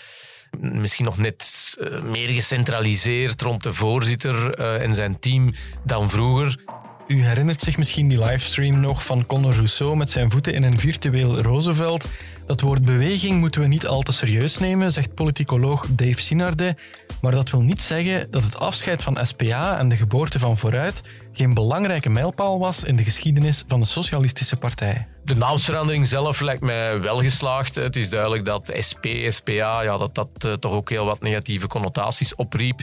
Misschien 0.60 1.04
nog 1.04 1.18
net 1.18 1.76
uh, 1.80 2.02
meer 2.02 2.28
gecentraliseerd 2.28 3.42
rond 3.42 3.62
de 3.62 3.74
voorzitter 3.74 4.58
uh, 4.58 4.82
en 4.82 4.94
zijn 4.94 5.18
team 5.18 5.54
dan 5.84 6.10
vroeger. 6.10 6.56
U 7.08 7.24
herinnert 7.24 7.62
zich 7.62 7.76
misschien 7.76 8.08
die 8.08 8.24
livestream 8.24 8.80
nog 8.80 9.04
van 9.04 9.26
Conor 9.26 9.54
Rousseau 9.54 9.96
met 9.96 10.10
zijn 10.10 10.30
voeten 10.30 10.54
in 10.54 10.62
een 10.62 10.78
virtueel 10.78 11.40
Roosevelt. 11.40 12.04
Dat 12.46 12.60
woord 12.60 12.84
beweging 12.84 13.40
moeten 13.40 13.60
we 13.60 13.66
niet 13.66 13.86
al 13.86 14.02
te 14.02 14.12
serieus 14.12 14.58
nemen, 14.58 14.92
zegt 14.92 15.14
politicoloog 15.14 15.86
Dave 15.90 16.20
Sinarde. 16.20 16.76
Maar 17.20 17.32
dat 17.32 17.50
wil 17.50 17.60
niet 17.60 17.82
zeggen 17.82 18.30
dat 18.30 18.42
het 18.42 18.58
afscheid 18.58 19.02
van 19.02 19.26
SPA 19.26 19.78
en 19.78 19.88
de 19.88 19.96
geboorte 19.96 20.38
van 20.38 20.58
Vooruit 20.58 21.02
geen 21.32 21.54
belangrijke 21.54 22.08
mijlpaal 22.08 22.58
was 22.58 22.84
in 22.84 22.96
de 22.96 23.04
geschiedenis 23.04 23.64
van 23.68 23.80
de 23.80 23.86
Socialistische 23.86 24.56
Partij. 24.56 25.06
De 25.24 25.36
naamsverandering 25.36 26.06
zelf 26.06 26.40
lijkt 26.40 26.62
mij 26.62 27.00
wel 27.00 27.20
geslaagd. 27.20 27.74
Het 27.74 27.96
is 27.96 28.10
duidelijk 28.10 28.44
dat 28.44 28.72
SP, 28.88 29.04
SPA, 29.28 29.80
ja, 29.80 29.96
dat 29.98 30.14
dat 30.14 30.28
uh, 30.46 30.52
toch 30.52 30.72
ook 30.72 30.90
heel 30.90 31.04
wat 31.04 31.20
negatieve 31.20 31.66
connotaties 31.66 32.34
opriep. 32.34 32.80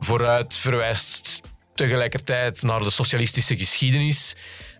Vooruit 0.00 0.56
verwijst 0.56 1.40
tegelijkertijd 1.74 2.62
naar 2.62 2.80
de 2.80 2.90
socialistische 2.90 3.56
geschiedenis. 3.56 4.36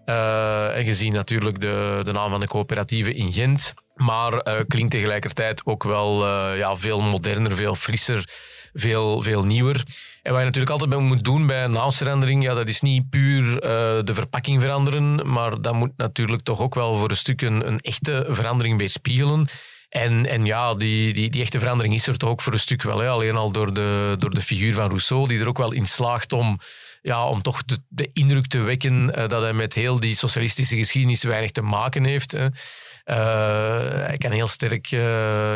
Uh, 0.07 0.77
en 0.77 0.85
gezien 0.85 1.13
natuurlijk 1.13 1.61
de, 1.61 2.01
de 2.03 2.13
naam 2.13 2.31
van 2.31 2.41
de 2.41 2.47
coöperatieve 2.47 3.15
in 3.15 3.33
Gent. 3.33 3.75
Maar 3.95 4.33
uh, 4.33 4.61
klinkt 4.67 4.91
tegelijkertijd 4.91 5.67
ook 5.67 5.83
wel 5.85 6.27
uh, 6.27 6.59
ja, 6.59 6.77
veel 6.77 7.01
moderner, 7.01 7.57
veel 7.57 7.75
frisser, 7.75 8.29
veel, 8.73 9.23
veel 9.23 9.45
nieuwer. 9.45 9.83
En 10.23 10.31
wat 10.31 10.41
je 10.41 10.47
natuurlijk 10.47 10.73
altijd 10.73 10.91
bij 10.91 10.99
moet 10.99 11.25
doen 11.25 11.47
bij 11.47 11.65
een 11.65 12.41
ja, 12.41 12.55
dat 12.55 12.69
is 12.69 12.81
niet 12.81 13.11
puur 13.11 13.61
de 14.05 14.15
verpakking 14.15 14.61
veranderen, 14.61 15.31
maar 15.33 15.61
dat 15.61 15.75
moet 15.75 15.93
natuurlijk 15.97 16.43
toch 16.43 16.61
ook 16.61 16.75
wel 16.75 16.99
voor 16.99 17.11
een 17.11 17.17
stuk 17.17 17.43
een, 17.43 17.67
een 17.67 17.79
echte 17.79 18.27
verandering 18.29 18.79
weerspiegelen. 18.79 19.49
En, 19.97 20.27
en 20.27 20.45
ja, 20.45 20.75
die, 20.75 21.13
die, 21.13 21.31
die 21.31 21.43
echte 21.43 21.59
verandering 21.59 21.95
is 21.95 22.07
er 22.07 22.17
toch 22.17 22.31
ook 22.31 22.43
voor 22.43 22.53
een 22.53 22.59
stuk 22.59 22.83
wel. 22.83 22.99
Hè? 22.99 23.09
Alleen 23.09 23.37
al 23.37 23.53
door 23.53 23.75
de, 23.75 24.17
door 24.19 24.31
de 24.31 24.43
figuur 24.43 24.75
van 24.75 24.89
Rousseau, 24.89 25.29
die 25.29 25.41
er 25.41 25.49
ook 25.49 25.59
wel 25.59 25.73
in 25.73 25.87
slaagt 25.87 26.33
om, 26.33 26.59
ja, 27.03 27.27
om 27.27 27.43
toch 27.43 27.63
de, 27.89 28.11
indruk 28.13 28.47
te 28.47 28.59
wekken 28.59 29.09
uh, 29.09 29.29
dat 29.29 29.43
hij 29.43 29.53
met 29.53 29.75
heel 29.75 30.01
die 30.01 30.15
socialistische 30.15 30.77
geschiedenis 30.77 31.23
weinig 31.23 31.51
te 31.51 31.63
maken 31.63 32.05
heeft. 32.05 32.33
Hè? 32.33 32.47
Uh, 33.05 33.17
hij 34.07 34.17
kan 34.19 34.31
heel 34.31 34.47
sterk 34.47 34.91
uh, 34.91 35.01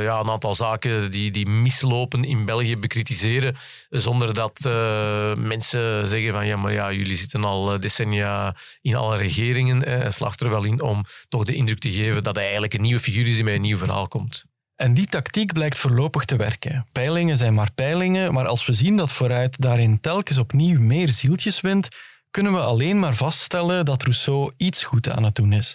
ja, 0.02 0.20
een 0.20 0.30
aantal 0.30 0.54
zaken 0.54 1.10
die, 1.10 1.30
die 1.30 1.46
mislopen 1.46 2.24
in 2.24 2.44
België 2.44 2.76
bekritiseren, 2.76 3.56
zonder 3.88 4.34
dat 4.34 4.64
uh, 4.66 5.34
mensen 5.34 6.08
zeggen 6.08 6.32
van 6.32 6.46
ja, 6.46 6.56
maar 6.56 6.72
ja, 6.72 6.92
jullie 6.92 7.16
zitten 7.16 7.44
al 7.44 7.80
decennia 7.80 8.56
in 8.80 8.94
alle 8.94 9.16
regeringen. 9.16 9.80
Hij 9.80 10.10
slaagt 10.10 10.40
er 10.40 10.50
wel 10.50 10.64
in 10.64 10.82
om 10.82 11.04
toch 11.28 11.44
de 11.44 11.54
indruk 11.54 11.78
te 11.78 11.92
geven 11.92 12.22
dat 12.22 12.34
hij 12.34 12.44
eigenlijk 12.44 12.74
een 12.74 12.80
nieuwe 12.80 13.00
figuur 13.00 13.26
is 13.26 13.34
die 13.34 13.44
met 13.44 13.54
een 13.54 13.60
nieuw 13.60 13.78
verhaal 13.78 14.08
komt. 14.08 14.44
En 14.76 14.94
die 14.94 15.06
tactiek 15.06 15.52
blijkt 15.52 15.78
voorlopig 15.78 16.24
te 16.24 16.36
werken. 16.36 16.86
Peilingen 16.92 17.36
zijn 17.36 17.54
maar 17.54 17.72
peilingen, 17.72 18.32
maar 18.32 18.46
als 18.46 18.66
we 18.66 18.72
zien 18.72 18.96
dat 18.96 19.12
vooruit 19.12 19.60
daarin 19.60 20.00
telkens 20.00 20.38
opnieuw 20.38 20.80
meer 20.80 21.08
zieltjes 21.08 21.60
wint, 21.60 21.88
kunnen 22.30 22.52
we 22.52 22.60
alleen 22.60 22.98
maar 22.98 23.14
vaststellen 23.14 23.84
dat 23.84 24.02
Rousseau 24.02 24.52
iets 24.56 24.84
goed 24.84 25.08
aan 25.10 25.22
het 25.22 25.34
doen 25.34 25.52
is. 25.52 25.74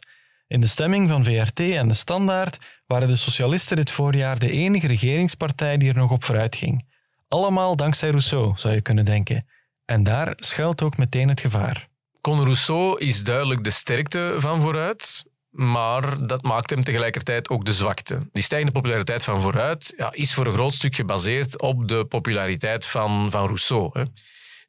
In 0.53 0.62
de 0.62 0.67
stemming 0.67 1.10
van 1.10 1.24
VRT 1.24 1.60
en 1.60 1.88
de 1.88 1.93
Standaard 1.93 2.57
waren 2.86 3.07
de 3.07 3.15
socialisten 3.15 3.75
dit 3.75 3.91
voorjaar 3.91 4.39
de 4.39 4.51
enige 4.51 4.88
regeringspartij 4.88 5.77
die 5.77 5.89
er 5.89 5.95
nog 5.95 6.12
op 6.12 6.24
vooruit 6.24 6.55
ging. 6.55 6.86
Allemaal 7.27 7.75
dankzij 7.75 8.10
Rousseau, 8.10 8.53
zou 8.55 8.74
je 8.74 8.81
kunnen 8.81 9.05
denken. 9.05 9.48
En 9.86 10.03
daar 10.03 10.33
schuilt 10.36 10.83
ook 10.83 10.98
meteen 10.98 11.29
het 11.29 11.39
gevaar. 11.39 11.88
Con 12.22 12.43
Rousseau 12.43 13.00
is 13.00 13.24
duidelijk 13.24 13.63
de 13.63 13.69
sterkte 13.69 14.36
van 14.38 14.62
vooruit, 14.62 15.25
maar 15.50 16.27
dat 16.27 16.41
maakt 16.41 16.69
hem 16.69 16.83
tegelijkertijd 16.83 17.50
ook 17.50 17.65
de 17.65 17.74
zwakte. 17.74 18.27
Die 18.31 18.43
stijgende 18.43 18.74
populariteit 18.74 19.24
van 19.24 19.41
vooruit 19.41 19.93
ja, 19.98 20.12
is 20.12 20.33
voor 20.33 20.48
een 20.48 20.53
groot 20.53 20.74
stuk 20.74 20.95
gebaseerd 20.95 21.62
op 21.62 21.88
de 21.88 22.05
populariteit 22.05 22.86
van, 22.86 23.31
van 23.31 23.45
Rousseau. 23.45 23.89
Hè 24.00 24.03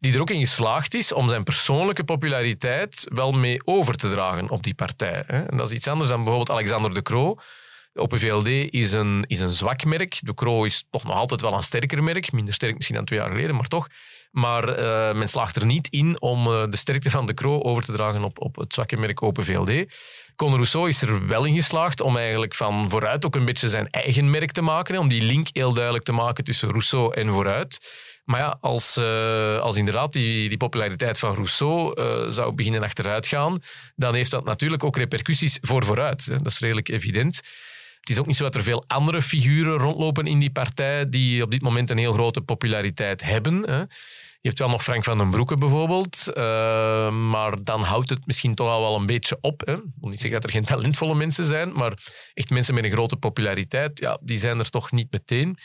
die 0.05 0.15
er 0.15 0.21
ook 0.21 0.31
in 0.31 0.39
geslaagd 0.39 0.95
is 0.95 1.13
om 1.13 1.29
zijn 1.29 1.45
persoonlijke 1.45 2.05
populariteit 2.05 3.07
wel 3.13 3.33
mee 3.33 3.61
over 3.65 3.95
te 3.95 4.11
dragen 4.11 4.51
op 4.51 4.63
die 4.63 4.75
partij. 4.75 5.23
En 5.27 5.57
dat 5.57 5.69
is 5.69 5.77
iets 5.77 5.89
anders 5.89 6.11
dan 6.11 6.25
bijvoorbeeld 6.25 6.59
Alexander 6.59 6.95
de 6.95 7.03
Croo. 7.03 7.37
Open 7.95 8.19
VLD 8.19 8.49
is 8.71 8.93
een, 8.93 9.25
is 9.27 9.41
een 9.41 9.49
zwak 9.49 9.85
merk. 9.85 10.19
De 10.21 10.35
Croo 10.35 10.65
is 10.65 10.85
toch 10.91 11.05
nog 11.05 11.17
altijd 11.17 11.41
wel 11.41 11.53
een 11.53 11.63
sterker 11.63 12.03
merk. 12.03 12.33
Minder 12.33 12.55
sterk 12.55 12.75
misschien 12.75 12.97
dan 12.97 13.05
twee 13.05 13.19
jaar 13.19 13.29
geleden, 13.29 13.55
maar 13.57 13.67
toch. 13.67 13.89
Maar 14.35 14.79
uh, 14.79 15.19
men 15.19 15.29
slaagt 15.29 15.57
er 15.57 15.67
niet 15.67 15.89
in 15.89 16.21
om 16.21 16.47
uh, 16.47 16.63
de 16.69 16.77
sterkte 16.77 17.11
van 17.11 17.27
de 17.27 17.35
Croo 17.35 17.63
over 17.63 17.85
te 17.85 17.93
dragen 17.93 18.25
op, 18.25 18.41
op 18.41 18.57
het 18.57 18.75
zwakke 18.75 18.97
merk 18.97 19.23
Open 19.23 19.45
VLD. 19.45 19.95
Conor 20.37 20.55
Rousseau 20.55 20.89
is 20.89 21.03
er 21.03 21.27
wel 21.27 21.45
in 21.45 21.55
geslaagd 21.55 22.01
om 22.01 22.17
eigenlijk 22.17 22.55
van 22.55 22.91
vooruit 22.91 23.27
ook 23.27 23.35
een 23.35 23.45
beetje 23.45 23.69
zijn 23.69 23.91
eigen 23.91 24.31
merk 24.31 24.53
te 24.53 24.63
maken. 24.63 24.99
Om 24.99 25.09
die 25.09 25.23
link 25.23 25.49
heel 25.53 25.73
duidelijk 25.73 26.05
te 26.05 26.13
maken 26.13 26.45
tussen 26.45 26.69
Rousseau 26.69 27.15
en 27.15 27.33
vooruit. 27.33 27.81
Maar 28.25 28.41
ja, 28.41 28.59
als, 28.61 28.97
uh, 28.97 29.59
als 29.59 29.77
inderdaad 29.77 30.13
die, 30.13 30.49
die 30.49 30.59
populariteit 30.59 31.19
van 31.19 31.35
Rousseau 31.35 32.01
zou 32.31 32.55
beginnen 32.55 32.83
achteruit 32.83 33.27
gaan, 33.27 33.63
dan 33.97 34.15
heeft 34.15 34.31
dat 34.31 34.45
natuurlijk 34.45 34.85
ook 34.85 34.97
repercussies 34.97 35.59
voor 35.61 35.85
vooruit. 35.85 36.27
Dat 36.27 36.47
is 36.47 36.59
redelijk 36.59 36.89
evident. 36.89 37.41
Het 38.05 38.13
is 38.13 38.19
ook 38.19 38.27
niet 38.27 38.37
zo 38.37 38.45
dat 38.45 38.55
er 38.55 38.63
veel 38.63 38.85
andere 38.87 39.23
figuren 39.23 39.79
rondlopen 39.79 40.27
in 40.27 40.39
die 40.39 40.51
partij 40.51 41.09
die 41.09 41.43
op 41.43 41.51
dit 41.51 41.63
moment 41.63 41.91
een 41.91 41.99
heel 41.99 42.13
grote 42.13 42.41
populariteit 42.41 43.23
hebben. 43.23 43.69
Hè. 43.69 43.79
Je 44.41 44.49
hebt 44.49 44.59
wel 44.59 44.69
nog 44.69 44.83
Frank 44.83 45.05
van 45.05 45.19
den 45.19 45.31
Broeke 45.31 45.57
bijvoorbeeld, 45.57 46.31
uh, 46.35 47.11
maar 47.11 47.65
dan 47.65 47.83
houdt 47.83 48.11
het 48.11 48.27
misschien 48.27 48.55
toch 48.55 48.69
al 48.69 48.81
wel 48.81 48.97
een 48.97 49.07
beetje 49.07 49.39
op. 49.41 49.61
Hè. 49.65 49.73
Ik 49.73 49.83
wil 50.01 50.11
niet 50.11 50.21
zeggen 50.21 50.41
dat 50.41 50.45
er 50.45 50.57
geen 50.57 50.65
talentvolle 50.65 51.15
mensen 51.15 51.45
zijn, 51.45 51.73
maar 51.73 51.93
echt 52.35 52.51
mensen 52.51 52.75
met 52.75 52.85
een 52.85 52.91
grote 52.91 53.17
populariteit, 53.17 54.01
ja, 54.01 54.19
die 54.21 54.39
zijn 54.39 54.59
er 54.59 54.71
toch 54.71 54.93
niet 54.93 55.11
meteen. 55.11 55.59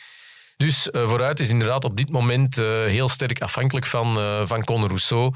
Dus 0.56 0.88
uh, 0.92 1.08
vooruit 1.08 1.40
is 1.40 1.50
inderdaad 1.50 1.84
op 1.84 1.96
dit 1.96 2.10
moment 2.10 2.58
uh, 2.58 2.66
heel 2.84 3.08
sterk 3.08 3.40
afhankelijk 3.40 3.86
van, 3.86 4.14
van 4.46 4.64
Conor 4.64 4.88
Rousseau. 4.88 5.34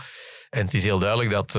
En 0.50 0.64
het 0.64 0.74
is 0.74 0.84
heel 0.84 0.98
duidelijk 0.98 1.30
dat 1.30 1.52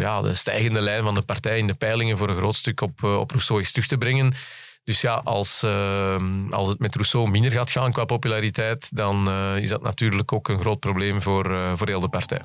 ja, 0.00 0.22
de 0.22 0.34
stijgende 0.34 0.80
lijn 0.80 1.02
van 1.02 1.14
de 1.14 1.22
partij 1.22 1.58
in 1.58 1.66
de 1.66 1.74
peilingen 1.74 2.18
voor 2.18 2.28
een 2.28 2.36
groot 2.36 2.56
stuk 2.56 2.80
op, 2.80 3.02
op 3.02 3.30
Rousseau 3.30 3.60
is 3.60 3.70
terug 3.70 3.86
te 3.86 3.98
brengen. 3.98 4.34
Dus 4.88 5.00
ja, 5.00 5.20
als, 5.24 5.66
als 6.50 6.68
het 6.68 6.78
met 6.78 6.94
Rousseau 6.94 7.30
minder 7.30 7.52
gaat 7.52 7.70
gaan 7.70 7.92
qua 7.92 8.04
populariteit, 8.04 8.96
dan 8.96 9.30
is 9.56 9.70
dat 9.70 9.82
natuurlijk 9.82 10.32
ook 10.32 10.48
een 10.48 10.60
groot 10.60 10.80
probleem 10.80 11.22
voor, 11.22 11.72
voor 11.76 11.86
heel 11.86 12.00
de 12.00 12.08
partij. 12.08 12.40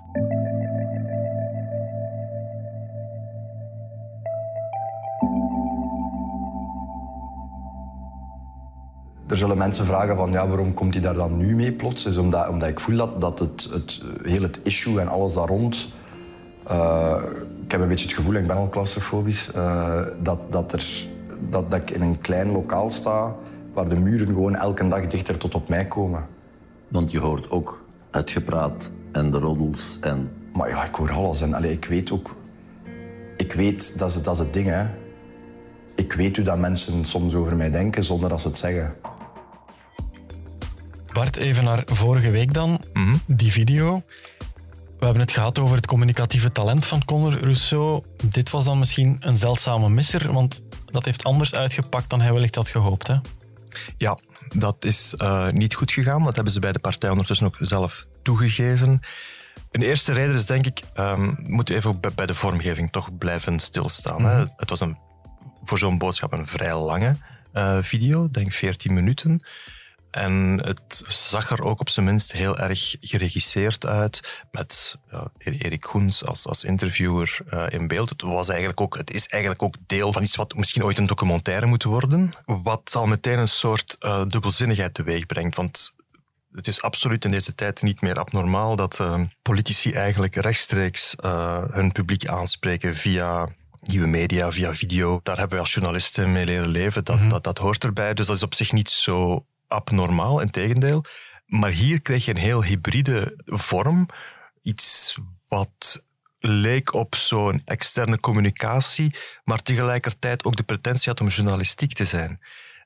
er 9.28 9.38
zullen 9.38 9.58
mensen 9.58 9.86
vragen 9.86 10.16
van 10.16 10.32
ja, 10.32 10.48
waarom 10.48 10.74
komt 10.74 10.94
hij 10.94 11.02
daar 11.02 11.14
dan 11.14 11.38
nu 11.38 11.56
mee 11.56 11.72
plots? 11.72 12.06
Is 12.06 12.18
omdat, 12.18 12.48
omdat 12.48 12.70
ik 12.70 12.80
voel 12.80 12.98
dat, 12.98 13.22
dat 13.22 13.40
het, 13.40 13.70
het, 13.72 14.04
heel 14.24 14.42
het 14.42 14.60
issue 14.64 15.00
en 15.00 15.08
alles 15.08 15.34
daar 15.34 15.48
rond... 15.48 15.90
Uh, 16.72 17.16
ik 17.64 17.72
heb 17.72 17.82
een 17.82 17.88
beetje 17.88 18.06
het 18.06 18.16
gevoel, 18.16 18.34
ik 18.34 18.48
ben 18.48 18.56
al 18.56 18.70
claustrofobisch, 18.70 19.50
dat, 20.22 20.40
dat, 20.50 20.74
er, 20.74 21.08
dat, 21.50 21.72
dat 21.72 21.82
ik 21.82 21.92
in 21.92 22.02
een 22.02 22.22
klein 22.22 22.52
lokaal 22.52 22.90
sta 22.90 23.36
waar 23.74 23.90
de 23.90 23.96
muren 23.96 24.28
gewoon 24.28 24.56
elke 24.56 24.88
dag 24.88 25.08
dichter 25.08 25.38
tot 25.38 25.56
op 25.56 25.68
mij 25.68 25.86
komen. 25.86 26.28
Want 26.88 27.12
je 27.12 27.20
hoort 27.20 27.50
ook 27.50 27.84
het 28.12 28.32
gepraat 28.32 28.92
en 29.12 29.32
de 29.32 29.38
roddels 29.38 29.98
en... 30.02 30.32
Maar 30.54 30.70
ja, 30.70 30.86
ik 30.86 30.96
hoor 30.96 31.12
alles 31.12 31.42
en 31.42 31.54
allee, 31.54 31.72
ik 31.72 31.86
weet 31.86 32.12
ook... 32.12 32.36
Ik 33.38 33.54
weet, 33.54 34.00
dat 34.00 34.10
is, 34.10 34.24
dat 34.24 34.34
is 34.34 34.40
het 34.40 34.54
ding, 34.54 34.68
hè. 34.68 34.86
Ik 35.96 36.14
weet 36.14 36.36
hoe 36.36 36.46
dat 36.46 36.60
mensen 36.60 37.06
soms 37.06 37.34
over 37.34 37.56
mij 37.56 37.72
denken 37.72 38.04
zonder 38.04 38.30
dat 38.30 38.42
ze 38.42 38.48
het 38.48 38.58
zeggen. 38.58 38.96
Bart, 41.14 41.36
even 41.36 41.64
naar 41.64 41.84
vorige 41.86 42.30
week 42.30 42.54
dan. 42.54 42.82
Mhm. 42.94 43.16
Die 43.28 43.52
video. 43.52 44.04
We 45.00 45.06
hebben 45.10 45.22
het 45.22 45.32
gehad 45.32 45.60
over 45.60 45.76
het 45.76 45.86
communicatieve 45.86 46.52
talent 46.52 46.86
van 46.86 47.06
Conor 47.06 47.40
Rousseau. 47.40 48.04
Dit 48.24 48.50
was 48.50 48.66
dan 48.66 48.80
misschien 48.80 49.18
een 49.20 49.38
zeldzame 49.38 49.90
misser, 49.90 50.34
want 50.34 50.62
dat 50.94 51.06
heeft 51.06 51.24
anders 51.24 51.56
uitgepakt 51.56 52.10
dan 52.10 52.22
hij 52.22 52.34
wellicht 52.34 52.56
had 52.56 52.70
gehoopt. 52.70 53.08
Hè? 53.08 53.16
Ja, 53.98 54.20
dat 54.56 54.86
is 54.86 55.16
uh, 55.18 55.50
niet 55.50 55.74
goed 55.74 55.92
gegaan. 55.92 56.24
Dat 56.24 56.36
hebben 56.36 56.54
ze 56.54 56.60
bij 56.60 56.72
de 56.72 56.80
partij 56.80 57.10
ondertussen 57.10 57.48
ook 57.48 57.58
zelf 57.60 58.06
toegegeven. 58.22 59.00
Een 59.72 59.82
eerste 59.82 60.14
reden 60.14 60.36
is 60.36 60.46
denk 60.46 60.66
ik, 60.66 60.82
um, 61.00 61.38
moet 61.48 61.70
even 61.70 61.90
ook 61.90 62.16
bij 62.16 62.26
de 62.26 62.34
vormgeving 62.34 62.92
toch 62.92 63.18
blijven 63.18 63.60
stilstaan. 63.60 64.22
Mm 64.22 64.26
-hmm. 64.26 64.36
hè? 64.36 64.42
Mhm. 64.42 64.54
Het 64.58 64.70
was 64.70 64.80
een, 64.80 64.98
voor 65.64 65.78
zo'n 65.78 65.98
boodschap 65.98 66.32
een 66.32 66.46
vrij 66.46 66.76
lange 66.76 67.16
uh, 67.54 67.78
video, 67.82 68.30
denk 68.32 68.52
14 68.52 68.94
minuten. 68.94 69.46
En 70.16 70.62
het 70.64 71.04
zag 71.08 71.50
er 71.50 71.64
ook 71.64 71.80
op 71.80 71.90
zijn 71.90 72.06
minst 72.06 72.32
heel 72.32 72.58
erg 72.58 72.96
geregisseerd 73.00 73.86
uit. 73.86 74.46
Met 74.52 74.98
ja, 75.12 75.32
Erik 75.38 75.86
Goens 75.86 76.26
als, 76.26 76.48
als 76.48 76.64
interviewer 76.64 77.38
uh, 77.54 77.66
in 77.70 77.88
beeld. 77.88 78.10
Het, 78.10 78.22
was 78.22 78.50
eigenlijk 78.50 78.82
ook, 78.82 78.98
het 78.98 79.12
is 79.12 79.28
eigenlijk 79.28 79.64
ook 79.64 79.76
deel 79.86 80.14
van 80.14 80.24
iets 80.24 80.36
wat 80.36 80.56
misschien 80.56 80.84
ooit 80.84 80.98
een 80.98 81.06
documentaire 81.06 81.66
moet 81.66 81.84
worden. 81.84 82.34
Wat 82.46 82.96
al 82.96 83.08
meteen 83.08 83.40
een 83.40 83.48
soort 83.48 83.96
uh, 84.00 84.26
dubbelzinnigheid 84.26 84.94
teweeg 84.94 85.26
brengt. 85.26 85.56
Want 85.56 85.96
het 86.52 86.68
is 86.68 86.82
absoluut 86.82 87.26
in 87.26 87.32
deze 87.32 87.56
tijd 87.56 87.82
niet 87.82 88.02
meer 88.02 88.20
abnormaal 88.20 88.76
dat 88.76 89.00
uh, 89.00 89.22
politici 89.42 89.92
eigenlijk 89.92 90.36
rechtstreeks 90.36 91.16
hun 91.72 91.92
publiek 91.92 92.28
aanspreken 92.28 92.96
via 92.96 93.50
nieuwe 93.82 94.08
media, 94.08 94.52
via 94.52 94.74
video. 94.74 95.20
Daar 95.24 95.38
hebben 95.38 95.58
we 95.58 95.64
als 95.64 95.74
journalisten 95.74 96.32
mee 96.32 96.46
leren 96.46 96.68
leven. 96.68 97.04
Dat, 97.04 97.16
mm 97.16 97.22
-hmm. 97.22 97.30
dat, 97.30 97.44
dat 97.44 97.58
hoort 97.58 97.84
erbij. 97.84 98.14
Dus 98.14 98.28
dat 98.28 98.36
is 98.36 98.44
op 98.44 98.54
zich 98.54 98.72
niet 98.72 98.90
zo 98.90 99.46
abnormaal, 99.68 100.40
in 100.40 100.50
tegendeel. 100.50 101.06
Maar 101.46 101.72
hier 101.72 102.02
kreeg 102.02 102.26
je 102.26 102.32
een 102.32 102.38
heel 102.38 102.64
hybride 102.64 103.42
vorm. 103.46 104.10
Iets 104.62 105.18
wat 105.48 106.06
leek 106.40 106.94
op 106.94 107.16
zo'n 107.16 107.62
externe 107.66 108.20
communicatie, 108.20 109.16
maar 109.44 109.62
tegelijkertijd 109.62 110.44
ook 110.44 110.56
de 110.56 110.64
pretentie 110.64 111.10
had 111.12 111.22
om 111.22 111.28
journalistiek 111.28 111.94
te 111.94 112.06
zijn. 112.06 112.40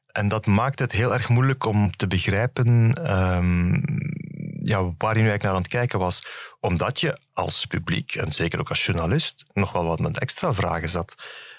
En 0.07 0.27
dat 0.27 0.45
maakt 0.45 0.79
het 0.79 0.91
heel 0.91 1.13
erg 1.13 1.29
moeilijk 1.29 1.65
om 1.65 1.95
te 1.95 2.07
begrijpen 2.07 2.67
um, 3.35 3.83
ja, 4.67 4.83
waar 4.97 5.15
je 5.15 5.21
nu 5.21 5.29
eigenlijk 5.29 5.43
naar 5.43 5.51
aan 5.51 5.61
het 5.61 5.67
kijken 5.67 5.99
was. 5.99 6.23
Omdat 6.59 6.99
je 6.99 7.19
als 7.33 7.65
publiek, 7.65 8.15
en 8.15 8.31
zeker 8.31 8.59
ook 8.59 8.69
als 8.69 8.85
journalist, 8.85 9.45
nog 9.53 9.71
wel 9.71 9.85
wat 9.85 9.99
met 9.99 10.19
extra 10.19 10.53
vragen 10.53 10.89
zat. 10.89 11.15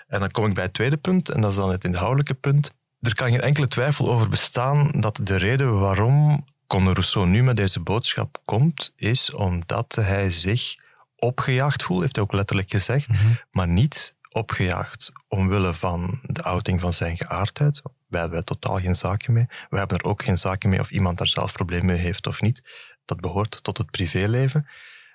En 0.07 0.21
dan 0.21 0.31
kom 0.31 0.47
ik 0.47 0.55
bij 0.55 0.65
het 0.65 0.75
tweede 0.75 0.97
punt, 0.97 1.29
en 1.29 1.41
dat 1.41 1.51
is 1.51 1.57
dan 1.57 1.71
het 1.71 1.85
inhoudelijke 1.85 2.35
punt. 2.35 2.75
Er 3.01 3.15
kan 3.15 3.31
geen 3.31 3.41
enkele 3.41 3.69
twijfel 3.69 4.11
over 4.11 4.29
bestaan 4.29 4.91
dat 5.01 5.21
de 5.23 5.37
reden 5.37 5.79
waarom 5.79 6.45
Conor 6.67 6.93
Rousseau 6.93 7.27
nu 7.27 7.43
met 7.43 7.57
deze 7.57 7.81
boodschap 7.81 8.41
komt, 8.45 8.93
is 8.97 9.33
omdat 9.35 9.95
hij 9.95 10.31
zich 10.31 10.77
opgejaagd 11.17 11.83
voelt, 11.83 12.01
heeft 12.01 12.15
hij 12.15 12.25
ook 12.25 12.33
letterlijk 12.33 12.71
gezegd, 12.71 13.09
mm 13.09 13.17
-hmm. 13.17 13.39
maar 13.51 13.69
niet 13.69 14.17
opgejaagd 14.33 15.13
omwille 15.29 15.75
van 15.75 16.21
de 16.23 16.43
outing 16.43 16.81
van 16.81 16.93
zijn 16.93 17.17
geaardheid. 17.17 17.83
Wij 18.07 18.21
hebben 18.21 18.39
er 18.39 18.45
totaal 18.45 18.81
geen 18.81 18.95
zaken 18.95 19.33
mee. 19.33 19.47
We 19.71 19.79
hebben 19.79 19.99
er 19.99 20.05
ook 20.05 20.23
geen 20.23 20.39
zaken 20.39 20.69
mee 20.69 20.81
of 20.81 20.91
iemand 20.91 21.19
daar 21.19 21.27
zelf 21.27 21.53
problemen 21.53 21.87
mee 21.87 21.97
heeft 21.97 22.27
of 22.27 22.41
niet. 22.41 22.63
Dat 23.05 23.21
behoort 23.21 23.63
tot 23.63 23.79
het 23.79 23.91
privéleven. 23.91 24.69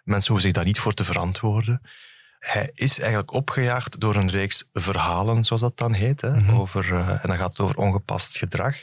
Mensen 0.03 0.31
hoeven 0.31 0.47
zich 0.47 0.57
daar 0.57 0.65
niet 0.65 0.79
voor 0.79 0.93
te 0.93 1.03
verantwoorden. 1.03 1.81
Hij 2.43 2.71
is 2.73 2.99
eigenlijk 2.99 3.31
opgejaagd 3.31 3.99
door 3.99 4.15
een 4.15 4.29
reeks 4.29 4.69
verhalen, 4.73 5.43
zoals 5.43 5.61
dat 5.61 5.77
dan 5.77 5.93
heet. 5.93 6.21
Hè, 6.21 6.29
mm 6.29 6.45
-hmm. 6.45 6.59
over, 6.59 6.85
uh, 6.91 7.09
en 7.09 7.19
dan 7.23 7.37
gaat 7.37 7.51
het 7.51 7.59
over 7.59 7.77
ongepast 7.77 8.37
gedrag. 8.37 8.75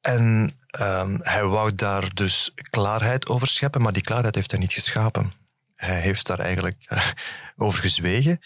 En 0.00 0.52
um, 0.80 1.18
hij 1.22 1.44
wou 1.44 1.74
daar 1.74 2.14
dus 2.14 2.52
klaarheid 2.70 3.28
over 3.28 3.46
scheppen, 3.46 3.82
maar 3.82 3.92
die 3.92 4.02
klaarheid 4.02 4.34
heeft 4.34 4.50
hij 4.50 4.60
niet 4.60 4.72
geschapen. 4.72 5.32
Hij 5.74 6.00
heeft 6.00 6.26
daar 6.26 6.38
eigenlijk 6.38 6.86
uh, 6.88 7.06
over 7.66 7.80
gezwegen, 7.80 8.40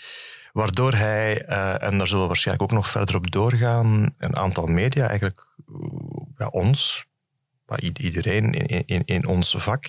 waardoor 0.53 0.93
hij, 0.93 1.49
uh, 1.49 1.83
en 1.83 1.99
daar 1.99 2.07
zullen 2.07 2.23
we 2.23 2.29
waarschijnlijk 2.29 2.71
ook 2.71 2.79
nog 2.79 2.89
verder 2.91 3.17
op 3.17 3.31
doorgaan, 3.31 4.15
een 4.19 4.37
aantal 4.37 4.67
media, 4.67 5.09
eigenlijk 5.09 5.47
ja, 6.37 6.47
ons, 6.47 7.07
iedereen 7.77 8.53
in, 8.53 8.87
in, 8.87 9.03
in 9.05 9.27
ons 9.27 9.55
vak, 9.59 9.85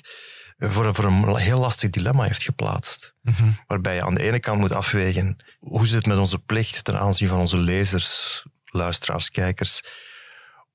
voor, 0.69 0.95
voor 0.95 1.05
een 1.05 1.35
heel 1.35 1.59
lastig 1.59 1.89
dilemma 1.89 2.23
heeft 2.23 2.43
geplaatst. 2.43 3.15
Mm 3.21 3.33
-hmm. 3.33 3.57
Waarbij 3.67 3.95
je 3.95 4.03
aan 4.03 4.13
de 4.13 4.23
ene 4.23 4.39
kant 4.39 4.59
moet 4.59 4.71
afwegen 4.71 5.37
hoe 5.59 5.85
zit 5.87 5.95
het 5.95 6.05
met 6.05 6.17
onze 6.17 6.39
plicht 6.39 6.83
ten 6.83 6.99
aanzien 6.99 7.27
van 7.27 7.39
onze 7.39 7.57
lezers, 7.57 8.43
luisteraars, 8.65 9.29
kijkers, 9.29 9.81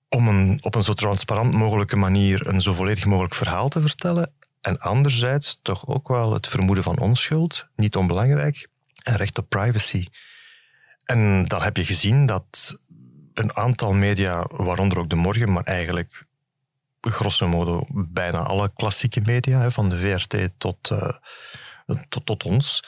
om 0.09 0.29
een, 0.29 0.59
op 0.61 0.75
een 0.75 0.85
zo 0.85 0.93
transparant 0.93 1.53
mogelijke 1.53 1.97
manier 1.97 2.47
een 2.47 2.63
zo 2.63 2.73
volledig 2.73 3.05
mogelijk 3.05 3.35
verhaal 3.35 3.69
te 3.69 3.81
vertellen. 3.81 4.33
En 4.61 4.79
anderzijds 4.79 5.59
toch 5.63 5.87
ook 5.87 6.09
wel 6.09 6.33
het 6.33 6.47
vermoeden 6.47 6.85
van 6.85 6.99
onschuld, 6.99 7.69
niet 7.77 7.97
onbelangrijk, 7.97 8.69
en 9.03 9.17
recht 9.17 9.39
op 9.39 9.49
privacy. 9.49 10.07
En 11.05 11.45
dan 11.45 11.63
heb 11.63 11.77
je 11.77 11.85
gezien 11.85 12.27
dat 12.27 12.79
een 13.35 13.57
aantal 13.57 13.95
media, 13.95 14.47
waaronder 14.51 14.99
ook 14.99 15.09
De 15.11 15.17
Morgen, 15.17 15.53
maar 15.53 15.65
eigenlijk 15.65 16.27
grosso 17.11 17.49
modo 17.49 17.87
bijna 17.89 18.39
alle 18.39 18.73
klassieke 18.75 19.21
media, 19.25 19.71
van 19.71 19.89
de 19.89 19.99
VRT 19.99 20.51
tot, 20.59 20.91
uh, 20.91 21.09
tot, 22.09 22.27
tot 22.27 22.45
ons, 22.45 22.85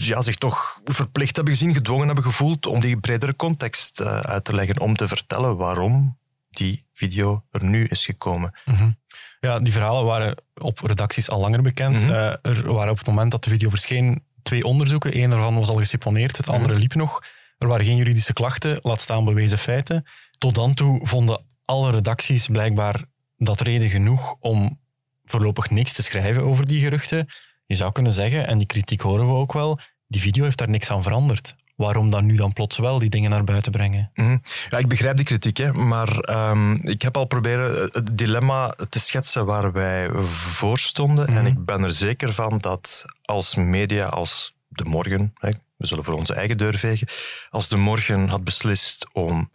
ja, 0.00 0.22
zich 0.22 0.36
toch 0.36 0.80
verplicht 0.84 1.36
hebben 1.36 1.54
gezien, 1.54 1.74
gedwongen 1.74 2.06
hebben 2.06 2.24
gevoeld 2.24 2.66
om 2.66 2.80
die 2.80 3.00
bredere 3.00 3.36
context 3.36 4.00
uh, 4.00 4.20
uit 4.20 4.44
te 4.44 4.54
leggen, 4.54 4.80
om 4.80 4.96
te 4.96 5.08
vertellen 5.08 5.56
waarom 5.56 6.18
die 6.50 6.86
video 6.92 7.44
er 7.50 7.64
nu 7.64 7.84
is 7.84 8.04
gekomen. 8.04 8.60
Mm 8.64 8.74
-hmm. 8.74 8.96
Ja, 9.40 9.58
die 9.58 9.72
verhalen 9.72 10.04
waren 10.04 10.42
op 10.54 10.78
redacties 10.78 11.30
al 11.30 11.40
langer 11.40 11.62
bekend. 11.62 12.02
Mm 12.02 12.08
-hmm. 12.08 12.16
uh, 12.16 12.26
er 12.42 12.72
waren 12.72 12.90
op 12.90 12.98
het 12.98 13.06
moment 13.06 13.30
dat 13.30 13.44
de 13.44 13.50
video 13.50 13.70
verscheen 13.70 14.24
twee 14.42 14.64
onderzoeken. 14.64 15.16
Eén 15.16 15.30
daarvan 15.30 15.54
was 15.54 15.68
al 15.68 15.76
geseponeerd, 15.76 16.36
het 16.36 16.48
andere 16.48 16.64
mm 16.64 16.70
-hmm. 16.70 16.80
liep 16.80 16.94
nog. 16.94 17.22
Er 17.58 17.68
waren 17.68 17.84
geen 17.84 17.96
juridische 17.96 18.32
klachten, 18.32 18.78
laat 18.82 19.00
staan 19.00 19.24
bewezen 19.24 19.58
feiten. 19.58 20.06
Tot 20.38 20.54
dan 20.54 20.74
toe 20.74 21.06
vonden 21.06 21.44
alle 21.64 21.90
redacties 21.90 22.46
blijkbaar 22.46 23.04
dat 23.44 23.60
reden 23.60 23.88
genoeg 23.88 24.36
om 24.40 24.80
voorlopig 25.24 25.70
niks 25.70 25.92
te 25.92 26.02
schrijven 26.02 26.42
over 26.42 26.66
die 26.66 26.80
geruchten. 26.80 27.28
Je 27.66 27.74
zou 27.74 27.92
kunnen 27.92 28.12
zeggen, 28.12 28.46
en 28.46 28.58
die 28.58 28.66
kritiek 28.66 29.00
horen 29.00 29.26
we 29.26 29.32
ook 29.32 29.52
wel, 29.52 29.80
die 30.06 30.20
video 30.20 30.44
heeft 30.44 30.58
daar 30.58 30.68
niks 30.68 30.90
aan 30.90 31.02
veranderd. 31.02 31.54
Waarom 31.76 32.10
dan 32.10 32.26
nu 32.26 32.34
dan 32.34 32.52
plots 32.52 32.78
wel 32.78 32.98
die 32.98 33.10
dingen 33.10 33.30
naar 33.30 33.44
buiten 33.44 33.72
brengen? 33.72 34.10
Mm 34.14 34.26
-hmm. 34.26 34.42
Ja, 34.70 34.78
ik 34.78 34.88
begrijp 34.88 35.16
die 35.16 35.24
kritiek, 35.24 35.56
hè, 35.56 35.72
maar 35.72 36.30
um, 36.50 36.80
ik 36.88 37.02
heb 37.02 37.16
al 37.16 37.24
proberen 37.24 37.88
het 37.92 38.18
dilemma 38.18 38.74
te 38.88 39.00
schetsen 39.00 39.46
waar 39.46 39.72
wij 39.72 40.10
voor 40.24 40.78
stonden. 40.78 41.30
Mm 41.30 41.36
-hmm. 41.36 41.46
En 41.46 41.52
ik 41.52 41.64
ben 41.64 41.82
er 41.82 41.94
zeker 41.94 42.34
van 42.34 42.58
dat 42.58 43.04
als 43.22 43.54
media, 43.54 44.06
als 44.06 44.54
De 44.68 44.84
Morgen, 44.84 45.32
hè, 45.34 45.50
we 45.76 45.86
zullen 45.86 46.04
voor 46.04 46.14
onze 46.14 46.34
eigen 46.34 46.58
deur 46.58 46.74
vegen, 46.74 47.08
als 47.50 47.68
De 47.68 47.76
Morgen 47.76 48.28
had 48.28 48.44
beslist 48.44 49.06
om 49.12 49.50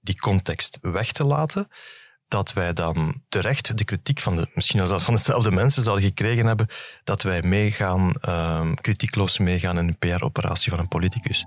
die 0.00 0.20
context 0.20 0.78
weg 0.80 1.12
te 1.12 1.24
laten, 1.24 1.68
dat 2.32 2.52
wij 2.52 2.72
dan 2.72 3.14
terecht 3.28 3.78
de 3.78 3.84
kritiek 3.84 4.18
van, 4.18 4.36
de, 4.36 4.50
misschien 4.54 4.86
van 4.86 5.14
dezelfde 5.14 5.50
mensen 5.50 5.82
zouden 5.82 6.04
gekregen 6.04 6.46
hebben, 6.46 6.66
dat 7.04 7.22
wij 7.22 7.42
meegaan, 7.42 8.12
um, 8.28 8.74
kritiekloos 8.74 9.38
meegaan 9.38 9.78
in 9.78 9.88
een 9.88 9.98
PR-operatie 9.98 10.70
van 10.70 10.80
een 10.80 10.88
politicus. 10.88 11.44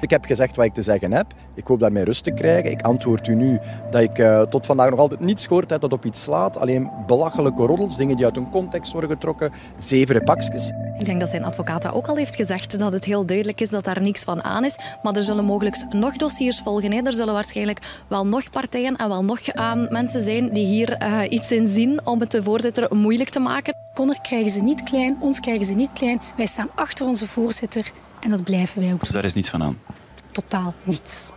Ik 0.00 0.10
heb 0.10 0.24
gezegd 0.24 0.56
wat 0.56 0.64
ik 0.64 0.74
te 0.74 0.82
zeggen 0.82 1.12
heb. 1.12 1.26
Ik 1.54 1.66
hoop 1.66 1.80
daarmee 1.80 2.04
rust 2.04 2.24
te 2.24 2.30
krijgen. 2.30 2.70
Ik 2.70 2.82
antwoord 2.82 3.26
u 3.26 3.34
nu 3.34 3.58
dat 3.90 4.02
ik 4.02 4.18
uh, 4.18 4.42
tot 4.42 4.66
vandaag 4.66 4.90
nog 4.90 4.98
altijd 4.98 5.20
niets 5.20 5.46
gehoord 5.46 5.70
heb 5.70 5.80
dat 5.80 5.92
op 5.92 6.04
iets 6.04 6.22
slaat. 6.22 6.58
Alleen 6.58 6.90
belachelijke 7.06 7.66
roddels, 7.66 7.96
dingen 7.96 8.16
die 8.16 8.24
uit 8.24 8.34
hun 8.34 8.50
context 8.50 8.92
worden 8.92 9.10
getrokken, 9.10 9.52
zeveren 9.76 10.24
pakjes. 10.24 10.72
Ik 10.98 11.04
denk 11.04 11.20
dat 11.20 11.28
zijn 11.28 11.44
advocaat 11.44 11.92
ook 11.92 12.06
al 12.06 12.16
heeft 12.16 12.36
gezegd, 12.36 12.78
dat 12.78 12.92
het 12.92 13.04
heel 13.04 13.26
duidelijk 13.26 13.60
is 13.60 13.70
dat 13.70 13.84
daar 13.84 14.02
niks 14.02 14.22
van 14.22 14.42
aan 14.42 14.64
is. 14.64 14.76
Maar 15.02 15.16
er 15.16 15.22
zullen 15.22 15.44
mogelijk 15.44 15.84
nog 15.90 16.16
dossiers 16.16 16.60
volgen. 16.60 16.92
Hè. 16.92 17.00
Er 17.02 17.12
zullen 17.12 17.34
waarschijnlijk 17.34 18.04
wel 18.08 18.26
nog 18.26 18.50
partijen 18.50 18.96
en 18.96 19.08
wel 19.08 19.24
nog 19.24 19.40
uh, 19.54 19.72
mensen 19.88 20.22
zijn 20.22 20.52
die 20.52 20.66
hier 20.66 21.02
uh, 21.02 21.20
iets 21.28 21.52
in 21.52 21.66
zien 21.66 22.06
om 22.06 22.20
het 22.20 22.30
de 22.30 22.42
voorzitter 22.42 22.96
moeilijk 22.96 23.28
te 23.28 23.40
maken. 23.40 23.74
Connor 23.94 24.20
krijgen 24.22 24.50
ze 24.50 24.62
niet 24.62 24.82
klein, 24.82 25.16
ons 25.20 25.40
krijgen 25.40 25.66
ze 25.66 25.74
niet 25.74 25.92
klein. 25.92 26.20
Wij 26.36 26.46
staan 26.46 26.68
achter 26.74 27.06
onze 27.06 27.26
voorzitter. 27.26 27.92
En 28.20 28.30
dat 28.30 28.44
blijven 28.44 28.82
wij 28.82 28.92
ook. 28.92 29.00
Dus 29.00 29.08
daar 29.08 29.24
is 29.24 29.34
niets 29.34 29.50
van 29.50 29.62
aan? 29.62 29.78
Totaal 30.32 30.74
niets. 30.82 31.30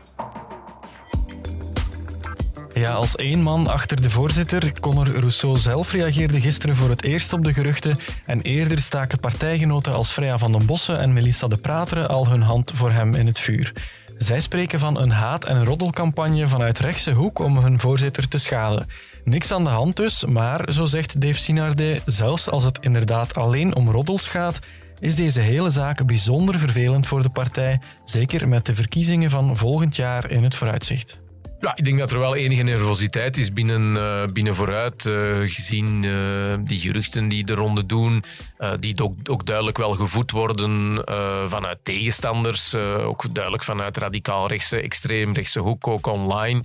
Ja, 2.73 2.91
als 2.91 3.15
één 3.15 3.41
man 3.41 3.67
achter 3.67 4.01
de 4.01 4.09
voorzitter, 4.09 4.79
Conor 4.79 5.07
Rousseau 5.07 5.57
zelf 5.57 5.91
reageerde 5.91 6.41
gisteren 6.41 6.75
voor 6.75 6.89
het 6.89 7.03
eerst 7.03 7.33
op 7.33 7.43
de 7.43 7.53
geruchten 7.53 7.97
en 8.25 8.41
eerder 8.41 8.79
staken 8.79 9.19
partijgenoten 9.19 9.93
als 9.93 10.11
Freya 10.11 10.37
van 10.37 10.51
den 10.51 10.65
Bossen 10.65 10.99
en 10.99 11.13
Melissa 11.13 11.47
de 11.47 11.57
Prateren 11.57 12.09
al 12.09 12.27
hun 12.27 12.41
hand 12.41 12.71
voor 12.75 12.91
hem 12.91 13.13
in 13.13 13.27
het 13.27 13.39
vuur. 13.39 13.73
Zij 14.17 14.39
spreken 14.39 14.79
van 14.79 15.01
een 15.01 15.11
haat- 15.11 15.45
en 15.45 15.65
roddelcampagne 15.65 16.47
vanuit 16.47 16.79
rechtse 16.79 17.11
hoek 17.11 17.39
om 17.39 17.57
hun 17.57 17.79
voorzitter 17.79 18.27
te 18.27 18.37
schaden. 18.37 18.87
Niks 19.23 19.51
aan 19.51 19.63
de 19.63 19.69
hand 19.69 19.95
dus, 19.95 20.25
maar, 20.25 20.73
zo 20.73 20.85
zegt 20.85 21.21
Dave 21.21 21.37
Sinardet, 21.37 22.01
zelfs 22.05 22.49
als 22.49 22.63
het 22.63 22.77
inderdaad 22.81 23.35
alleen 23.37 23.75
om 23.75 23.89
roddels 23.89 24.27
gaat, 24.27 24.59
is 25.01 25.15
deze 25.15 25.39
hele 25.39 25.69
zaak 25.69 26.05
bijzonder 26.05 26.59
vervelend 26.59 27.07
voor 27.07 27.21
de 27.21 27.29
partij, 27.29 27.81
zeker 28.03 28.47
met 28.47 28.65
de 28.65 28.75
verkiezingen 28.75 29.29
van 29.29 29.57
volgend 29.57 29.95
jaar 29.95 30.31
in 30.31 30.43
het 30.43 30.55
vooruitzicht. 30.55 31.19
Ja, 31.59 31.75
ik 31.75 31.85
denk 31.85 31.99
dat 31.99 32.11
er 32.11 32.19
wel 32.19 32.35
enige 32.35 32.61
nervositeit 32.61 33.37
is 33.37 33.53
binnen, 33.53 33.95
uh, 33.95 34.25
binnen 34.33 34.55
vooruit, 34.55 35.05
uh, 35.05 35.15
gezien 35.39 36.03
uh, 36.03 36.55
die 36.63 36.79
geruchten 36.79 37.27
die 37.27 37.43
de 37.43 37.53
ronde 37.53 37.85
doen, 37.85 38.23
die 38.79 39.03
ook, 39.03 39.15
ook, 39.29 39.45
duidelijk 39.45 39.77
wel 39.77 39.93
gevoed 39.93 40.31
worden 40.31 41.03
vanuit 41.49 41.79
tegenstanders, 41.83 42.75
ook 42.75 43.33
duidelijk 43.33 43.63
vanuit 43.63 43.97
radicaal 43.97 44.47
rechtse, 44.47 44.81
extreem 44.81 45.33
rechtse 45.33 45.59
hoek, 45.59 45.87
ook 45.87 46.07
online. 46.07 46.63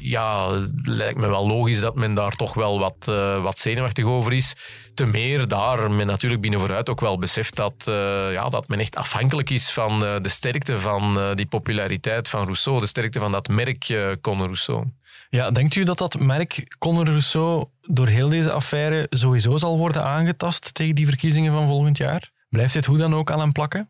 Ja, 0.00 0.48
lijkt 0.82 1.18
me 1.18 1.28
wel 1.28 1.46
logisch 1.46 1.80
dat 1.80 1.94
men 1.94 2.14
daar 2.14 2.36
toch 2.36 2.54
wel 2.54 2.78
wat, 2.78 3.06
uh, 3.08 3.42
wat 3.42 3.58
zenuwachtig 3.58 4.04
over 4.04 4.32
is. 4.32 4.54
Te 4.94 5.06
meer 5.06 5.48
daar 5.48 5.90
men 5.90 6.06
natuurlijk 6.06 6.40
binnen 6.40 6.60
vooruit 6.60 6.88
ook 6.88 7.00
wel 7.00 7.18
beseft 7.18 7.56
dat, 7.56 7.86
uh, 7.88 8.32
ja, 8.32 8.48
dat 8.48 8.68
men 8.68 8.78
echt 8.78 8.96
afhankelijk 8.96 9.50
is 9.50 9.72
van 9.72 10.04
uh, 10.04 10.16
de 10.20 10.28
sterkte 10.28 10.80
van 10.80 11.32
die 11.34 11.46
populariteit 11.46 12.28
van 12.28 12.44
Rousseau, 12.44 12.80
de 12.80 12.86
sterkte 12.86 13.18
van 13.18 13.32
dat 13.32 13.48
merk 13.48 14.16
Conor 14.20 14.44
Rousseau. 14.44 14.84
Ja, 15.30 15.50
denkt 15.50 15.74
u 15.74 15.82
dat 15.82 15.98
dat 15.98 16.18
merk 16.18 16.74
Conor 16.78 17.06
Rousseau 17.06 17.64
door 17.80 18.06
heel 18.06 18.28
deze 18.28 18.52
affaire 18.52 19.06
sowieso 19.10 19.56
zal 19.56 19.78
worden 19.78 20.04
aangetast 20.04 20.74
tegen 20.74 20.94
die 20.94 21.06
verkiezingen 21.06 21.52
van 21.52 21.66
volgend 21.66 21.96
jaar? 21.96 22.30
Blijft 22.48 22.72
dit 22.72 22.86
hoe 22.86 22.98
dan 22.98 23.14
ook 23.14 23.30
aan 23.30 23.40
hem 23.40 23.52
plakken? 23.52 23.88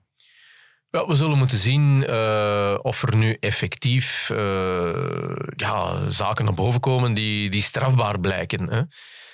We 0.93 1.15
zullen 1.15 1.39
moeten 1.39 1.59
zien 1.59 2.05
uh, 2.09 2.79
of 2.83 3.03
er 3.03 3.17
nu 3.17 3.37
effectief 3.41 4.31
uh, 4.33 5.37
ja, 5.57 6.09
zaken 6.09 6.45
naar 6.45 6.55
boven 6.55 6.81
komen 6.81 7.15
die, 7.15 7.51
die 7.51 7.63
strafbaar 7.63 8.21
blijken. 8.21 8.71
Hè. 8.71 8.83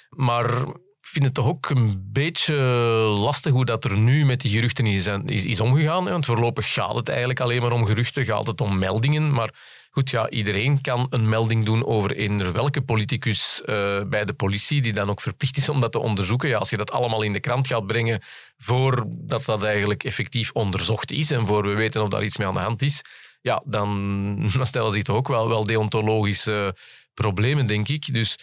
Maar 0.08 0.58
ik 0.68 1.06
vind 1.06 1.24
het 1.24 1.34
toch 1.34 1.46
ook 1.46 1.68
een 1.68 2.08
beetje 2.12 2.54
lastig 2.54 3.52
hoe 3.52 3.64
dat 3.64 3.84
er 3.84 3.98
nu 3.98 4.24
met 4.24 4.40
die 4.40 4.50
geruchten 4.50 4.86
is, 4.86 5.06
is, 5.06 5.44
is 5.44 5.60
omgegaan. 5.60 6.04
Hè. 6.04 6.10
Want 6.10 6.26
voorlopig 6.26 6.72
gaat 6.72 6.94
het 6.94 7.08
eigenlijk 7.08 7.40
alleen 7.40 7.60
maar 7.60 7.72
om 7.72 7.86
geruchten, 7.86 8.24
gaat 8.24 8.46
het 8.46 8.60
om 8.60 8.78
meldingen. 8.78 9.32
Maar 9.32 9.54
Goed, 9.98 10.10
ja, 10.10 10.30
iedereen 10.30 10.80
kan 10.80 11.06
een 11.10 11.28
melding 11.28 11.64
doen 11.64 11.86
over 11.86 12.16
eender 12.16 12.52
welke 12.52 12.82
politicus 12.82 13.62
uh, 13.66 14.02
bij 14.04 14.24
de 14.24 14.32
politie, 14.32 14.82
die 14.82 14.92
dan 14.92 15.10
ook 15.10 15.20
verplicht 15.20 15.56
is 15.56 15.68
om 15.68 15.80
dat 15.80 15.92
te 15.92 15.98
onderzoeken. 15.98 16.48
Ja, 16.48 16.56
als 16.56 16.70
je 16.70 16.76
dat 16.76 16.90
allemaal 16.90 17.22
in 17.22 17.32
de 17.32 17.40
krant 17.40 17.66
gaat 17.66 17.86
brengen 17.86 18.22
voordat 18.58 19.44
dat 19.44 19.62
eigenlijk 19.62 20.04
effectief 20.04 20.50
onderzocht 20.52 21.12
is 21.12 21.30
en 21.30 21.46
voor 21.46 21.62
we 21.62 21.74
weten 21.74 22.02
of 22.02 22.08
daar 22.08 22.24
iets 22.24 22.36
mee 22.36 22.46
aan 22.46 22.54
de 22.54 22.60
hand 22.60 22.82
is, 22.82 23.02
ja, 23.40 23.62
dan, 23.64 24.48
dan 24.56 24.66
stellen 24.66 24.90
zich 24.90 25.02
toch 25.02 25.16
ook 25.16 25.28
wel, 25.28 25.48
wel 25.48 25.64
deontologische 25.64 26.76
problemen, 27.14 27.66
denk 27.66 27.88
ik. 27.88 28.12
Dus 28.12 28.38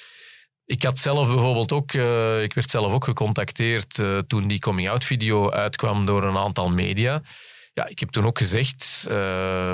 ik 0.66 0.84
had 0.84 1.00
zelf 1.00 1.28
bijvoorbeeld 1.28 1.72
ook, 1.72 1.94
uh, 1.94 2.44
ik 2.44 2.54
werd 2.54 2.70
zelf 2.70 2.94
ook 2.94 3.04
gecontacteerd 3.04 3.98
uh, 3.98 4.18
toen 4.18 4.48
die 4.48 4.60
coming-out 4.60 5.04
video 5.04 5.52
uitkwam 5.52 6.06
door 6.06 6.24
een 6.24 6.38
aantal 6.38 6.70
media. 6.70 7.22
Ja, 7.76 7.88
ik 7.88 8.00
heb 8.00 8.10
toen 8.10 8.26
ook 8.26 8.38
gezegd, 8.38 9.08
uh, 9.10 9.74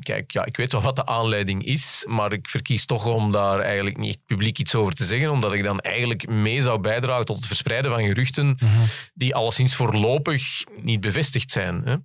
kijk, 0.00 0.30
ja, 0.30 0.44
ik 0.44 0.56
weet 0.56 0.72
wel 0.72 0.82
wat 0.82 0.96
de 0.96 1.06
aanleiding 1.06 1.64
is, 1.64 2.04
maar 2.08 2.32
ik 2.32 2.48
verkies 2.48 2.86
toch 2.86 3.06
om 3.06 3.32
daar 3.32 3.60
eigenlijk 3.60 3.96
niet 3.96 4.18
publiek 4.26 4.58
iets 4.58 4.74
over 4.74 4.94
te 4.94 5.04
zeggen, 5.04 5.30
omdat 5.30 5.52
ik 5.52 5.64
dan 5.64 5.80
eigenlijk 5.80 6.28
mee 6.28 6.60
zou 6.60 6.80
bijdragen 6.80 7.24
tot 7.24 7.36
het 7.36 7.46
verspreiden 7.46 7.90
van 7.90 8.04
geruchten 8.04 8.46
mm 8.46 8.56
-hmm. 8.58 8.84
die 9.14 9.34
alleszins 9.34 9.74
voorlopig 9.74 10.64
niet 10.82 11.00
bevestigd 11.00 11.50
zijn. 11.50 11.82
Hè. 11.84 11.96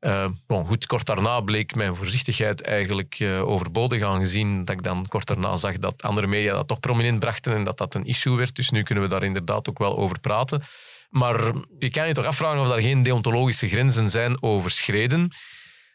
Uh, 0.00 0.28
bon, 0.46 0.66
goed, 0.66 0.86
kort 0.86 1.06
daarna 1.06 1.40
bleek 1.40 1.74
mijn 1.74 1.96
voorzichtigheid 1.96 2.62
eigenlijk 2.62 3.18
uh, 3.18 3.48
overbodig, 3.48 4.02
aangezien 4.02 4.64
dat 4.64 4.76
ik 4.76 4.82
dan 4.82 5.06
kort 5.08 5.26
daarna 5.26 5.56
zag 5.56 5.78
dat 5.78 6.02
andere 6.02 6.26
media 6.26 6.54
dat 6.54 6.68
toch 6.68 6.80
prominent 6.80 7.18
brachten 7.18 7.54
en 7.54 7.64
dat 7.64 7.78
dat 7.78 7.94
een 7.94 8.04
issue 8.04 8.36
werd. 8.36 8.56
Dus 8.56 8.70
nu 8.70 8.82
kunnen 8.82 9.04
we 9.04 9.10
daar 9.10 9.22
inderdaad 9.22 9.68
ook 9.68 9.78
wel 9.78 9.96
over 9.96 10.20
praten. 10.20 10.62
Maar 11.10 11.52
je 11.78 11.90
kan 11.90 12.06
je 12.06 12.14
toch 12.14 12.24
afvragen 12.24 12.60
of 12.60 12.70
er 12.70 12.80
geen 12.80 13.02
deontologische 13.02 13.68
grenzen 13.68 14.10
zijn 14.10 14.42
overschreden. 14.42 15.32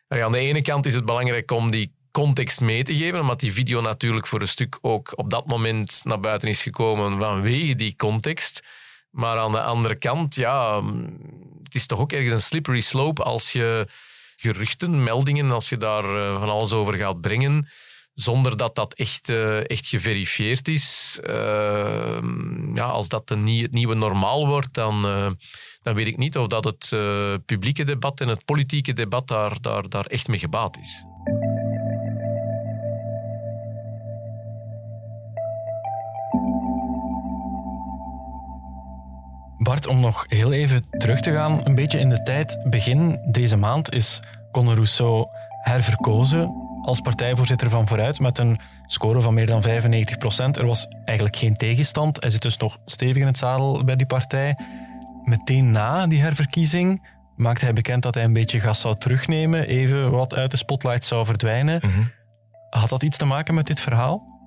aan 0.07 0.31
de 0.31 0.37
ene 0.37 0.61
kant 0.61 0.85
is 0.85 0.95
het 0.95 1.05
belangrijk 1.05 1.51
om 1.51 1.71
die 1.71 1.93
context 2.11 2.61
mee 2.61 2.83
te 2.83 2.95
geven, 2.95 3.19
omdat 3.19 3.39
die 3.39 3.53
video 3.53 3.81
natuurlijk 3.81 4.27
voor 4.27 4.41
een 4.41 4.47
stuk 4.47 4.77
ook 4.81 5.11
op 5.15 5.29
dat 5.29 5.45
moment 5.45 6.01
naar 6.03 6.19
buiten 6.19 6.49
is 6.49 6.63
gekomen 6.63 7.17
vanwege 7.17 7.75
die 7.75 7.95
context. 7.95 8.63
Maar 9.11 9.37
aan 9.37 9.51
de 9.51 9.61
andere 9.61 9.95
kant, 9.95 10.35
ja, 10.35 10.83
het 11.63 11.75
is 11.75 11.85
toch 11.85 11.99
ook 11.99 12.11
ergens 12.11 12.31
een 12.31 12.41
slippery 12.41 12.79
slope 12.79 13.23
als 13.23 13.51
je 13.51 13.87
geruchten, 14.35 15.03
meldingen, 15.03 15.51
als 15.51 15.69
je 15.69 15.77
daar 15.77 16.03
eh, 16.03 16.39
van 16.39 16.49
alles 16.49 16.71
over 16.71 16.93
gaat 16.93 17.21
brengen, 17.21 17.67
zonder 18.21 18.57
dat 18.57 18.75
dat 18.75 18.93
echt, 18.93 19.29
uh, 19.29 19.69
echt 19.69 19.87
geverifieerd 19.87 20.67
is. 20.67 21.19
Uh, 21.23 22.21
ja, 22.73 22.85
als 22.85 23.09
dat 23.09 23.29
een, 23.29 23.47
het 23.47 23.71
nieuwe 23.71 23.95
normaal 23.95 24.47
wordt, 24.47 24.73
dan, 24.73 25.05
uh, 25.05 25.31
dan 25.81 25.95
weet 25.95 26.07
ik 26.07 26.17
niet 26.17 26.37
of 26.37 26.47
dat 26.47 26.63
het 26.63 26.89
publieke 27.45 27.83
debat 27.83 28.21
en 28.21 28.27
het 28.27 28.45
politieke 28.45 28.93
debat 28.93 29.27
daar, 29.27 29.61
daar, 29.61 29.89
daar 29.89 30.05
echt 30.05 30.27
mee 30.27 30.39
gebaat 30.39 30.77
is. 30.77 31.05
Bart, 39.57 39.87
om 39.87 39.99
nog 39.99 40.25
heel 40.27 40.51
even 40.51 40.89
terug 40.89 41.19
te 41.19 41.31
gaan, 41.31 41.65
een 41.65 41.75
beetje 41.75 41.99
in 41.99 42.09
de 42.09 42.23
tijd. 42.23 42.57
Begin 42.69 43.27
deze 43.31 43.57
maand 43.57 43.93
is 43.93 44.19
Conor 44.51 44.73
Rousseau 44.73 45.27
herverkozen 45.61 46.70
als 46.81 47.01
partijvoorzitter 47.01 47.69
van 47.69 47.87
Vooruit 47.87 48.19
met 48.19 48.37
een 48.37 48.59
score 48.85 49.21
van 49.21 49.33
meer 49.33 49.45
dan 49.45 49.61
95 49.61 50.17
procent. 50.17 50.57
Er 50.57 50.65
was 50.65 50.87
eigenlijk 51.05 51.37
geen 51.37 51.57
tegenstand. 51.57 52.21
Hij 52.21 52.29
zit 52.29 52.41
dus 52.41 52.57
nog 52.57 52.77
stevig 52.85 53.17
in 53.17 53.25
het 53.25 53.37
zadel 53.37 53.83
bij 53.83 53.95
die 53.95 54.07
partij. 54.07 54.57
Meteen 55.23 55.71
na 55.71 56.07
die 56.07 56.21
herverkiezing 56.21 57.07
maakte 57.35 57.65
hij 57.65 57.73
bekend 57.73 58.03
dat 58.03 58.15
hij 58.15 58.23
een 58.23 58.33
beetje 58.33 58.59
gas 58.59 58.79
zou 58.79 58.97
terugnemen, 58.97 59.67
even 59.67 60.11
wat 60.11 60.35
uit 60.35 60.51
de 60.51 60.57
spotlight 60.57 61.05
zou 61.05 61.25
verdwijnen. 61.25 61.81
Mhm. 61.83 62.01
Had 62.69 62.89
dat 62.89 63.03
iets 63.03 63.17
te 63.17 63.25
maken 63.25 63.53
met 63.53 63.67
dit 63.67 63.79
verhaal? 63.79 64.39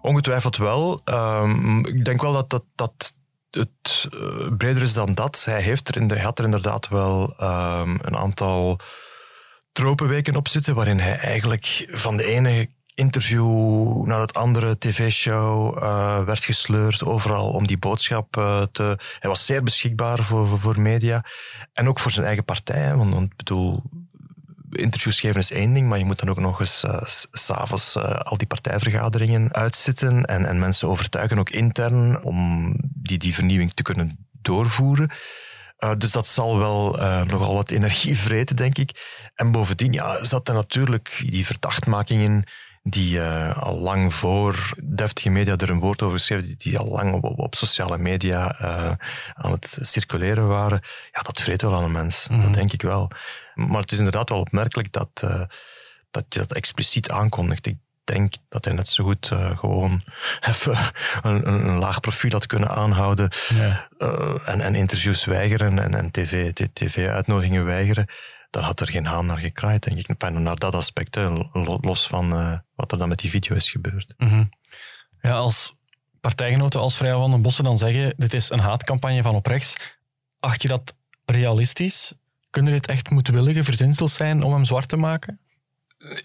Ongetwijfeld 0.00 0.56
wel. 0.56 1.00
Um, 1.04 1.86
ik 1.86 2.04
denk 2.04 2.22
wel 2.22 2.32
dat, 2.32 2.50
dat, 2.50 2.64
dat 2.74 3.16
het 3.50 4.08
uh, 4.14 4.56
breder 4.56 4.82
is 4.82 4.92
dan 4.92 5.14
dat. 5.14 5.42
Hij, 5.44 5.62
heeft 5.62 5.88
er 5.88 5.96
in 5.96 6.08
de, 6.08 6.20
had 6.20 6.38
er 6.38 6.44
inderdaad 6.44 6.88
wel 6.88 7.34
um, 7.40 7.98
een 8.02 8.16
aantal 8.16 8.78
tropenweken 9.74 10.36
op 10.36 10.48
zitten, 10.48 10.74
waarin 10.74 10.98
hij 10.98 11.18
eigenlijk 11.18 11.86
van 11.90 12.16
de 12.16 12.24
ene 12.24 12.68
interview 12.94 14.04
naar 14.04 14.20
het 14.20 14.34
andere 14.34 14.78
tv-show 14.78 15.76
uh, 15.82 16.24
werd 16.24 16.44
gesleurd, 16.44 17.04
overal 17.04 17.50
om 17.50 17.66
die 17.66 17.78
boodschap 17.78 18.36
uh, 18.36 18.62
te... 18.72 18.98
Hij 19.18 19.30
was 19.30 19.46
zeer 19.46 19.62
beschikbaar 19.62 20.22
voor, 20.22 20.58
voor, 20.58 20.80
media 20.80 21.24
en 21.72 21.88
ook 21.88 21.98
voor 21.98 22.10
zijn 22.10 22.26
eigen 22.26 22.44
partij. 22.44 22.94
Want, 22.94 23.14
ik 23.14 23.36
bedoel, 23.36 23.82
interviews 24.70 25.20
geven 25.20 25.40
is 25.40 25.50
één 25.50 25.72
ding, 25.72 25.88
maar 25.88 25.98
je 25.98 26.04
moet 26.04 26.18
dan 26.18 26.30
ook 26.30 26.40
nog 26.40 26.60
eens 26.60 26.84
uh, 26.84 27.02
s'avonds 27.30 27.96
al 27.98 28.36
die 28.36 28.46
partijvergaderingen 28.46 29.52
uitzitten 29.52 30.24
en, 30.24 30.46
en 30.46 30.58
mensen 30.58 30.88
overtuigen, 30.88 31.38
ook 31.38 31.50
intern, 31.50 32.22
om 32.22 32.72
die, 32.80 33.18
die 33.18 33.34
vernieuwing 33.34 33.72
te 33.72 33.82
kunnen 33.82 34.26
doorvoeren. 34.42 35.10
Uh, 35.78 35.92
dus 35.98 36.12
dat 36.12 36.26
zal 36.26 36.58
wel 36.58 37.00
uh, 37.00 37.22
nogal 37.22 37.54
wat 37.54 37.70
energie 37.70 38.18
vreten, 38.26 38.56
denk 38.56 38.78
ik. 38.78 38.90
En 39.34 39.52
bovendien 39.52 39.92
ja, 39.92 40.24
zat 40.24 40.48
er 40.48 40.54
natuurlijk 40.54 41.22
die 41.26 41.46
verdachtmakingen 41.46 42.44
die 42.82 43.18
uh, 43.18 43.56
al 43.62 43.78
lang 43.78 44.14
voor 44.14 44.74
deftige 44.82 45.30
media 45.30 45.56
er 45.56 45.70
een 45.70 45.80
woord 45.80 46.02
over 46.02 46.18
schreven, 46.18 46.46
die, 46.46 46.56
die 46.56 46.78
al 46.78 46.86
lang 46.86 47.14
op, 47.14 47.38
op 47.38 47.54
sociale 47.54 47.98
media 47.98 48.58
aan 49.34 49.50
het 49.50 49.78
circuleren 49.80 50.48
waren. 50.48 50.80
Ja, 51.12 51.20
dat 51.20 51.40
vreet 51.40 51.62
wel 51.62 51.74
aan 51.74 51.84
een 51.84 51.92
mens. 51.92 52.26
Dat 52.28 52.38
mhm. 52.38 52.52
denk 52.52 52.72
ik 52.72 52.82
wel. 52.82 53.10
Maar 53.54 53.80
het 53.80 53.92
is 53.92 53.98
inderdaad 53.98 54.28
wel 54.28 54.38
opmerkelijk 54.38 54.92
dat, 54.92 55.08
dat 56.10 56.24
je 56.28 56.38
dat 56.38 56.52
expliciet 56.52 57.10
aankondigt. 57.10 57.66
Ik 57.66 57.76
denk 58.04 58.34
dat 58.48 58.64
hij 58.64 58.74
net 58.74 58.88
zo 58.88 59.04
goed 59.04 59.30
uh, 59.32 59.58
gewoon 59.58 60.02
even 60.50 60.78
een, 61.22 61.48
een, 61.48 61.78
laag 61.78 62.00
profiel 62.00 62.30
had 62.30 62.46
kunnen 62.46 62.70
aanhouden 62.70 63.30
ja. 63.48 63.88
uh, 63.98 64.48
en, 64.48 64.60
en, 64.60 64.74
interviews 64.74 65.24
weigeren 65.24 65.78
en, 65.78 65.94
en 65.94 66.10
tv-uitnodigingen 66.72 67.62
TV 67.62 67.68
weigeren. 67.68 68.06
Dan 68.50 68.62
had 68.62 68.80
er 68.80 68.90
geen 68.90 69.06
haan 69.06 69.26
naar 69.26 69.38
gekraaid, 69.38 69.82
denk 69.82 69.98
ik. 69.98 70.08
Enfin, 70.08 70.42
naar 70.42 70.56
dat 70.56 70.74
aspect, 70.74 71.16
los 71.80 72.06
van 72.06 72.40
uh, 72.40 72.58
wat 72.74 72.92
er 72.92 72.98
dan 72.98 73.08
met 73.08 73.18
die 73.18 73.30
video 73.30 73.56
is 73.56 73.70
gebeurd. 73.70 74.14
Mm 74.16 74.28
-hmm. 74.28 74.48
Ja, 75.20 75.32
als 75.32 75.78
partijgenoten 76.20 76.80
als 76.80 76.96
Vrij 76.96 77.12
van 77.12 77.30
den 77.30 77.42
Bossen 77.42 77.64
dan 77.64 77.78
zeggen, 77.78 78.14
dit 78.16 78.34
is 78.34 78.50
een 78.50 78.58
haatcampagne 78.58 79.22
van 79.22 79.34
op 79.34 79.46
rechts, 79.46 79.76
acht 80.40 80.62
je 80.62 80.68
dat 80.68 80.94
realistisch? 81.24 82.12
Kunnen 82.50 82.72
dit 82.72 82.86
echt 82.86 83.10
moedwillige 83.10 83.64
verzinsels 83.64 84.14
zijn 84.14 84.42
om 84.42 84.52
hem 84.52 84.64
zwart 84.64 84.88
te 84.88 84.96
maken? 84.96 85.40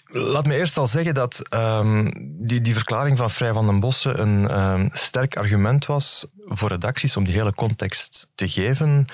Laat 0.06 0.46
me 0.46 0.56
eerst 0.56 0.78
al 0.78 0.88
zeggen 0.88 1.14
dat 1.14 1.42
um, 1.54 2.12
die, 2.48 2.62
die 2.62 2.74
verklaring 2.74 3.18
van 3.18 3.30
Vrij 3.30 3.54
van 3.54 3.66
den 3.66 3.80
Bossen 3.80 4.20
een 4.22 4.60
um, 4.60 4.90
sterk 4.94 5.38
argument 5.38 5.86
was 5.86 6.28
voor 6.46 6.70
redacties 6.70 7.18
om 7.18 7.26
die 7.26 7.34
hele 7.34 7.54
context 7.54 8.28
te 8.36 8.50
geven, 8.50 9.06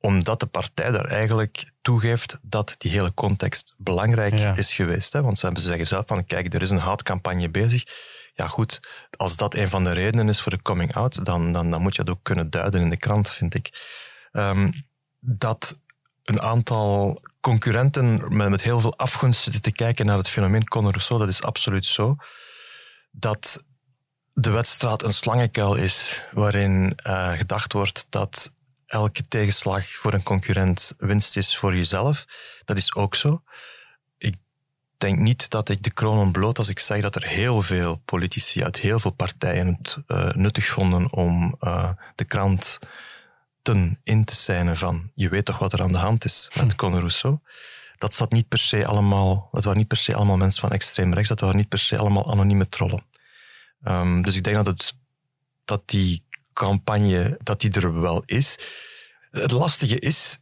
omdat 0.00 0.40
de 0.40 0.46
partij 0.46 0.90
daar 0.90 1.04
eigenlijk 1.04 1.70
toegeeft 1.82 2.38
dat 2.42 2.74
die 2.78 2.90
hele 2.90 3.14
context 3.14 3.74
belangrijk 3.76 4.58
is 4.58 4.74
geweest. 4.74 5.12
Hè? 5.12 5.22
Want 5.22 5.38
ze 5.38 5.44
hebben 5.44 5.64
zeggen 5.64 5.86
zelf 5.86 6.06
van, 6.06 6.26
kijk, 6.26 6.54
er 6.54 6.62
is 6.62 6.70
een 6.70 6.78
haatcampagne 6.78 7.50
bezig. 7.50 7.82
Ja 8.34 8.48
goed, 8.48 8.80
als 9.16 9.36
dat 9.36 9.54
een 9.54 9.68
van 9.68 9.84
de 9.84 9.92
redenen 9.92 10.28
is 10.28 10.40
voor 10.40 10.52
de 10.52 10.62
coming 10.62 10.94
out, 10.94 11.24
dan, 11.24 11.52
dan, 11.52 11.70
dan 11.70 11.82
moet 11.82 11.96
je 11.96 12.04
dat 12.04 12.14
ook 12.14 12.22
kunnen 12.22 12.50
duiden 12.50 12.80
in 12.80 12.90
de 12.90 12.96
krant, 12.96 13.30
vind 13.30 13.54
ik. 13.54 13.70
Um, 14.32 14.86
dat 15.20 15.80
een 16.28 16.40
aantal 16.40 17.22
concurrenten 17.40 18.36
met, 18.36 18.48
met 18.48 18.62
heel 18.62 18.80
veel 18.80 18.96
afgunst 18.96 19.42
zitten 19.42 19.62
te 19.62 19.72
kijken 19.72 20.06
naar 20.06 20.16
het 20.16 20.28
fenomeen 20.28 20.68
Conor 20.68 20.90
Rousseau. 20.90 21.20
Dat 21.20 21.28
is 21.28 21.42
absoluut 21.42 21.86
zo. 21.86 22.16
Dat 23.10 23.64
de 24.32 24.50
wedstrijd 24.50 25.02
een 25.02 25.12
slangenkuil 25.12 25.74
is 25.74 26.24
waarin 26.32 26.98
uh, 27.06 27.32
gedacht 27.32 27.72
wordt 27.72 28.06
dat 28.10 28.54
elke 28.86 29.22
tegenslag 29.28 29.86
voor 29.96 30.12
een 30.12 30.22
concurrent 30.22 30.94
winst 30.98 31.36
is 31.36 31.56
voor 31.56 31.74
jezelf. 31.74 32.24
Dat 32.64 32.76
is 32.76 32.94
ook 32.94 33.14
zo. 33.14 33.42
Ik 34.18 34.36
denk 34.98 35.18
niet 35.18 35.50
dat 35.50 35.68
ik 35.68 35.82
de 35.82 35.92
kroon 35.92 36.18
ontbloot 36.18 36.58
als 36.58 36.68
ik 36.68 36.78
zeg 36.78 37.00
dat 37.00 37.14
er 37.14 37.26
heel 37.26 37.62
veel 37.62 37.96
politici 38.04 38.64
uit 38.64 38.76
heel 38.76 38.98
veel 38.98 39.10
partijen 39.10 39.78
het 39.80 39.98
uh, 40.06 40.30
nuttig 40.30 40.66
vonden 40.66 41.12
om 41.12 41.56
uh, 41.60 41.90
de 42.14 42.24
krant 42.24 42.78
in 44.02 44.24
te 44.24 44.34
zijn 44.34 44.76
van 44.76 45.10
je 45.14 45.28
weet 45.28 45.44
toch 45.44 45.58
wat 45.58 45.72
er 45.72 45.82
aan 45.82 45.92
de 45.92 45.98
hand 45.98 46.24
is 46.24 46.50
met 46.54 46.70
hm. 46.70 46.76
Conor 46.76 46.98
Rousseau. 46.98 47.38
Dat, 47.98 48.14
zat 48.14 48.32
niet 48.32 48.48
per 48.48 48.58
se 48.58 48.86
allemaal, 48.86 49.48
dat 49.52 49.64
waren 49.64 49.78
niet 49.78 49.88
per 49.88 49.96
se 49.96 50.14
allemaal 50.14 50.36
mensen 50.36 50.60
van 50.60 50.72
extreem 50.72 51.14
rechts, 51.14 51.28
dat 51.28 51.40
waren 51.40 51.56
niet 51.56 51.68
per 51.68 51.78
se 51.78 51.98
allemaal 51.98 52.30
anonieme 52.30 52.68
trollen. 52.68 53.04
Um, 53.84 54.22
dus 54.22 54.36
ik 54.36 54.44
denk 54.44 54.56
dat, 54.56 54.66
het, 54.66 54.94
dat 55.64 55.88
die 55.88 56.24
campagne 56.52 57.38
dat 57.42 57.60
die 57.60 57.72
er 57.72 58.00
wel 58.00 58.22
is. 58.26 58.58
Het 59.30 59.50
lastige 59.50 59.98
is 59.98 60.38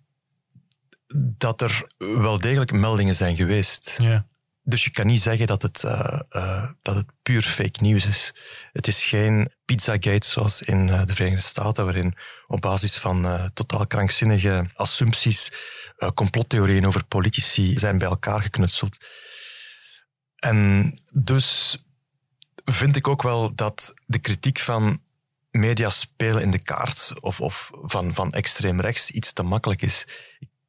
dat 1.14 1.60
er 1.60 1.86
wel 1.98 2.38
degelijk 2.38 2.72
meldingen 2.72 3.14
zijn 3.14 3.36
geweest. 3.36 3.98
Ja. 4.02 4.26
Dus 4.68 4.84
je 4.84 4.90
kan 4.90 5.06
niet 5.06 5.22
zeggen 5.22 5.46
dat 5.46 5.62
het, 5.62 5.82
uh, 5.82 6.20
uh, 6.30 6.70
dat 6.82 6.94
het 6.94 7.06
puur 7.22 7.42
fake 7.42 7.80
nieuws 7.80 8.06
is. 8.06 8.34
Het 8.72 8.86
is 8.86 9.04
geen 9.04 9.52
Pizzagate 9.64 10.26
zoals 10.26 10.62
in 10.62 10.88
uh, 10.88 11.04
de 11.04 11.14
Verenigde 11.14 11.46
Staten, 11.46 11.84
waarin 11.84 12.16
op 12.46 12.60
basis 12.60 12.96
van 12.96 13.50
totaal 13.54 13.86
krankzinnige 13.86 14.70
assumpties 14.74 15.52
complottheorieën 16.14 16.86
over 16.86 17.04
politici 17.04 17.78
zijn 17.78 17.98
bij 17.98 18.08
elkaar 18.08 18.42
geknutseld. 18.42 18.96
En 20.36 20.92
dus 21.12 21.78
vind 22.64 22.96
ik 22.96 23.08
ook 23.08 23.22
wel 23.22 23.54
dat 23.54 23.94
de 24.06 24.18
kritiek 24.18 24.58
van 24.58 25.02
media 25.50 25.90
spelen 25.90 26.42
in 26.42 26.50
de 26.50 26.62
kaart 26.62 27.12
of, 27.20 27.40
of 27.40 27.70
van, 27.82 28.14
van 28.14 28.32
extreem 28.32 28.80
rechts 28.80 29.10
iets 29.10 29.32
te 29.32 29.42
makkelijk 29.42 29.82
is. 29.82 30.06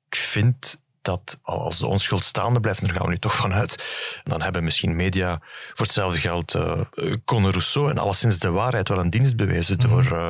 Ik 0.09 0.15
vind 0.15 0.79
dat 1.07 1.39
als 1.41 1.77
de 1.77 1.87
onschuld 1.87 2.23
staande 2.23 2.59
blijft, 2.59 2.79
en 2.79 2.87
daar 2.87 2.95
gaan 2.95 3.05
we 3.05 3.11
nu 3.11 3.19
toch 3.19 3.35
vanuit, 3.35 3.85
dan 4.23 4.41
hebben 4.41 4.63
misschien 4.63 4.95
media 4.95 5.39
voor 5.73 5.85
hetzelfde 5.85 6.19
geld 6.19 6.55
uh, 6.55 6.81
Conor 7.25 7.51
Rousseau 7.51 7.89
en 7.89 7.97
alleszins 7.97 8.39
de 8.39 8.51
waarheid 8.51 8.89
wel 8.89 8.99
een 8.99 9.09
dienst 9.09 9.35
bewezen 9.35 9.79
door 9.79 10.03
uh, 10.03 10.29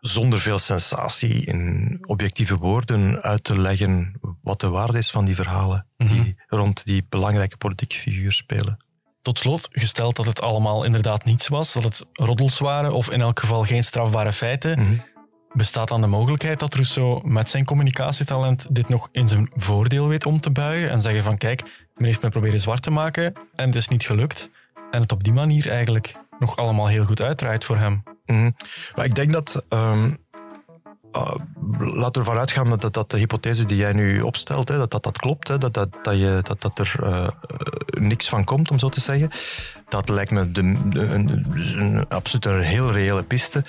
zonder 0.00 0.40
veel 0.40 0.58
sensatie 0.58 1.46
in 1.46 1.98
objectieve 2.06 2.56
woorden 2.56 3.22
uit 3.22 3.44
te 3.44 3.58
leggen 3.58 4.20
wat 4.42 4.60
de 4.60 4.68
waarde 4.68 4.98
is 4.98 5.10
van 5.10 5.24
die 5.24 5.34
verhalen 5.34 5.86
die 5.96 6.20
mhm. 6.20 6.56
rond 6.56 6.84
die 6.84 7.06
belangrijke 7.08 7.56
politieke 7.56 7.96
figuur 7.96 8.32
spelen. 8.32 8.84
Tot 9.22 9.38
slot, 9.38 9.68
gesteld 9.72 10.16
dat 10.16 10.26
het 10.26 10.40
allemaal 10.40 10.84
inderdaad 10.84 11.24
niets 11.24 11.48
was, 11.48 11.72
dat 11.72 11.82
het 11.82 12.06
roddels 12.12 12.58
waren 12.58 12.92
of 12.92 13.10
in 13.10 13.20
elk 13.20 13.40
geval 13.40 13.64
geen 13.64 13.84
strafbare 13.84 14.32
feiten, 14.32 14.80
mhm. 14.80 14.98
Bestaat 15.56 15.88
dan 15.88 16.00
de 16.00 16.06
mogelijkheid 16.06 16.60
dat 16.60 16.74
Rousseau 16.74 17.28
met 17.28 17.48
zijn 17.48 17.64
communicatietalent 17.64 18.74
dit 18.74 18.88
nog 18.88 19.08
in 19.12 19.28
zijn 19.28 19.50
voordeel 19.54 20.08
weet 20.08 20.26
om 20.26 20.40
te 20.40 20.50
buigen 20.50 20.90
en 20.90 21.00
zeggen 21.00 21.22
van 21.22 21.38
kijk, 21.38 21.62
men 21.94 22.06
heeft 22.06 22.22
me 22.22 22.28
proberen 22.28 22.60
zwart 22.60 22.82
te 22.82 22.90
maken 22.90 23.32
en 23.54 23.66
het 23.66 23.74
is 23.74 23.88
niet 23.88 24.06
gelukt 24.06 24.50
en 24.90 25.00
het 25.00 25.12
op 25.12 25.24
die 25.24 25.32
manier 25.32 25.70
eigenlijk 25.70 26.14
nog 26.38 26.56
allemaal 26.56 26.86
heel 26.86 27.04
goed 27.04 27.22
uitdraait 27.22 27.64
voor 27.64 27.76
hem. 27.76 28.02
Mm 28.26 28.54
Maar 28.94 29.04
ik 29.04 29.14
denk 29.14 29.32
dat 29.32 29.64
ehm, 29.68 30.10
uh, 31.16 31.34
laten 31.78 32.12
we 32.12 32.18
ervan 32.18 32.38
uitgaan 32.38 32.70
dat, 32.70 32.94
dat, 32.94 33.10
de 33.10 33.18
hypothese 33.18 33.64
die 33.64 33.76
jij 33.76 33.92
nu 33.92 34.20
opstelt, 34.20 34.68
hè, 34.68 34.76
dat, 34.76 34.90
dat 34.90 35.02
dat 35.02 35.18
klopt, 35.18 35.48
hè, 35.48 35.58
dat, 35.58 35.74
dat, 35.74 35.88
dat, 36.02 36.18
je, 36.18 36.40
dat, 36.42 36.60
dat 36.60 36.78
er 36.78 36.96
uh, 37.02 37.28
niks 38.00 38.28
van 38.28 38.44
komt, 38.44 38.70
om 38.70 38.78
zo 38.78 38.88
te 38.88 39.00
zeggen. 39.00 39.30
Dat 39.88 40.08
lijkt 40.08 40.30
me 40.30 40.52
de, 40.52 40.60
een, 40.60 41.46
een, 41.78 42.08
absoluut 42.08 42.44
een 42.44 42.60
heel 42.60 42.92
reële 42.92 43.22
piste 43.22 43.64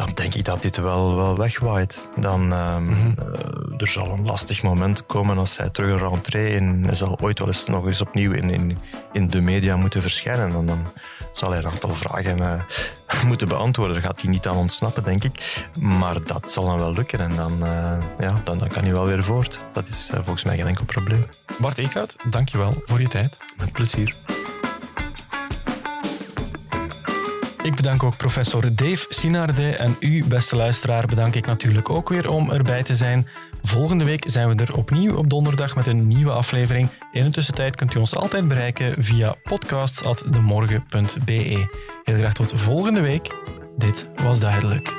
dan 0.00 0.10
denk 0.14 0.34
ik 0.34 0.44
dat 0.44 0.62
dit 0.62 0.76
wel, 0.76 1.16
wel 1.16 1.36
wegwaait. 1.36 2.08
Dan, 2.16 2.40
mm 2.44 2.50
-hmm. 2.50 3.14
uh, 3.18 3.80
er 3.80 3.88
zal 3.88 4.10
een 4.10 4.24
lastig 4.24 4.62
moment 4.62 5.06
komen 5.06 5.38
als 5.38 5.56
hij 5.56 5.70
terug 5.70 6.00
een 6.00 6.08
rentree 6.08 6.56
en 6.56 6.84
hij 6.84 6.94
zal 6.94 7.18
ooit 7.20 7.38
wel 7.38 7.48
eens 7.48 7.66
nog 7.66 7.86
eens 7.86 8.00
opnieuw 8.00 8.32
in, 8.32 8.50
in, 8.50 8.78
in 9.12 9.28
de 9.28 9.40
media 9.40 9.76
moeten 9.76 10.02
verschijnen. 10.02 10.54
En 10.54 10.66
dan 10.66 10.86
zal 11.32 11.50
hij 11.50 11.58
een 11.58 11.70
aantal 11.70 11.94
vragen 11.94 12.38
uh, 12.38 12.52
moeten 13.30 13.48
beantwoorden. 13.48 13.94
Daar 13.94 14.04
gaat 14.04 14.20
hij 14.20 14.30
niet 14.30 14.46
aan 14.46 14.56
ontsnappen, 14.56 15.04
denk 15.04 15.24
ik. 15.24 15.66
Maar 15.78 16.24
dat 16.24 16.50
zal 16.50 16.64
dan 16.64 16.78
wel 16.78 16.92
lukken 16.92 17.18
en 17.18 17.36
dan, 17.36 17.52
uh, 17.52 17.96
ja, 18.18 18.40
dan, 18.44 18.58
dan 18.58 18.68
kan 18.68 18.82
hij 18.82 18.92
wel 18.92 19.06
weer 19.06 19.24
voort. 19.24 19.60
Dat 19.72 19.88
is 19.88 20.10
volgens 20.14 20.44
mij 20.44 20.56
geen 20.56 20.66
enkel 20.66 20.84
probleem. 20.84 21.26
Bart 21.58 21.78
Eekhout, 21.78 22.16
dankjewel 22.30 22.82
voor 22.84 23.00
je 23.00 23.08
tijd. 23.08 23.36
Met 23.56 23.72
plezier. 23.72 24.39
Ik 27.62 27.74
bedank 27.74 28.02
ook 28.02 28.16
professor 28.16 28.74
Dave 28.74 29.06
Sinarde 29.08 29.76
en 29.76 29.96
u, 30.00 30.24
beste 30.24 30.56
luisteraar, 30.56 31.06
bedank 31.06 31.34
ik 31.34 31.46
natuurlijk 31.46 31.90
ook 31.90 32.08
weer 32.08 32.28
om 32.28 32.50
erbij 32.50 32.82
te 32.82 32.96
zijn. 32.96 33.28
Volgende 33.62 34.04
week 34.04 34.22
zijn 34.26 34.48
we 34.48 34.64
er 34.64 34.76
opnieuw 34.76 35.16
op 35.16 35.30
donderdag 35.30 35.76
met 35.76 35.86
een 35.86 36.08
nieuwe 36.08 36.32
aflevering. 36.32 36.88
In 37.12 37.24
de 37.24 37.30
tussentijd 37.30 37.76
kunt 37.76 37.94
u 37.94 37.98
ons 37.98 38.16
altijd 38.16 38.48
bereiken 38.48 39.04
via 39.04 39.34
podcasts.demorgen.be. 39.42 41.68
Heel 42.04 42.16
graag 42.16 42.32
tot 42.32 42.52
volgende 42.54 43.00
week. 43.00 43.34
Dit 43.76 44.08
was 44.22 44.40
duidelijk. 44.40 44.98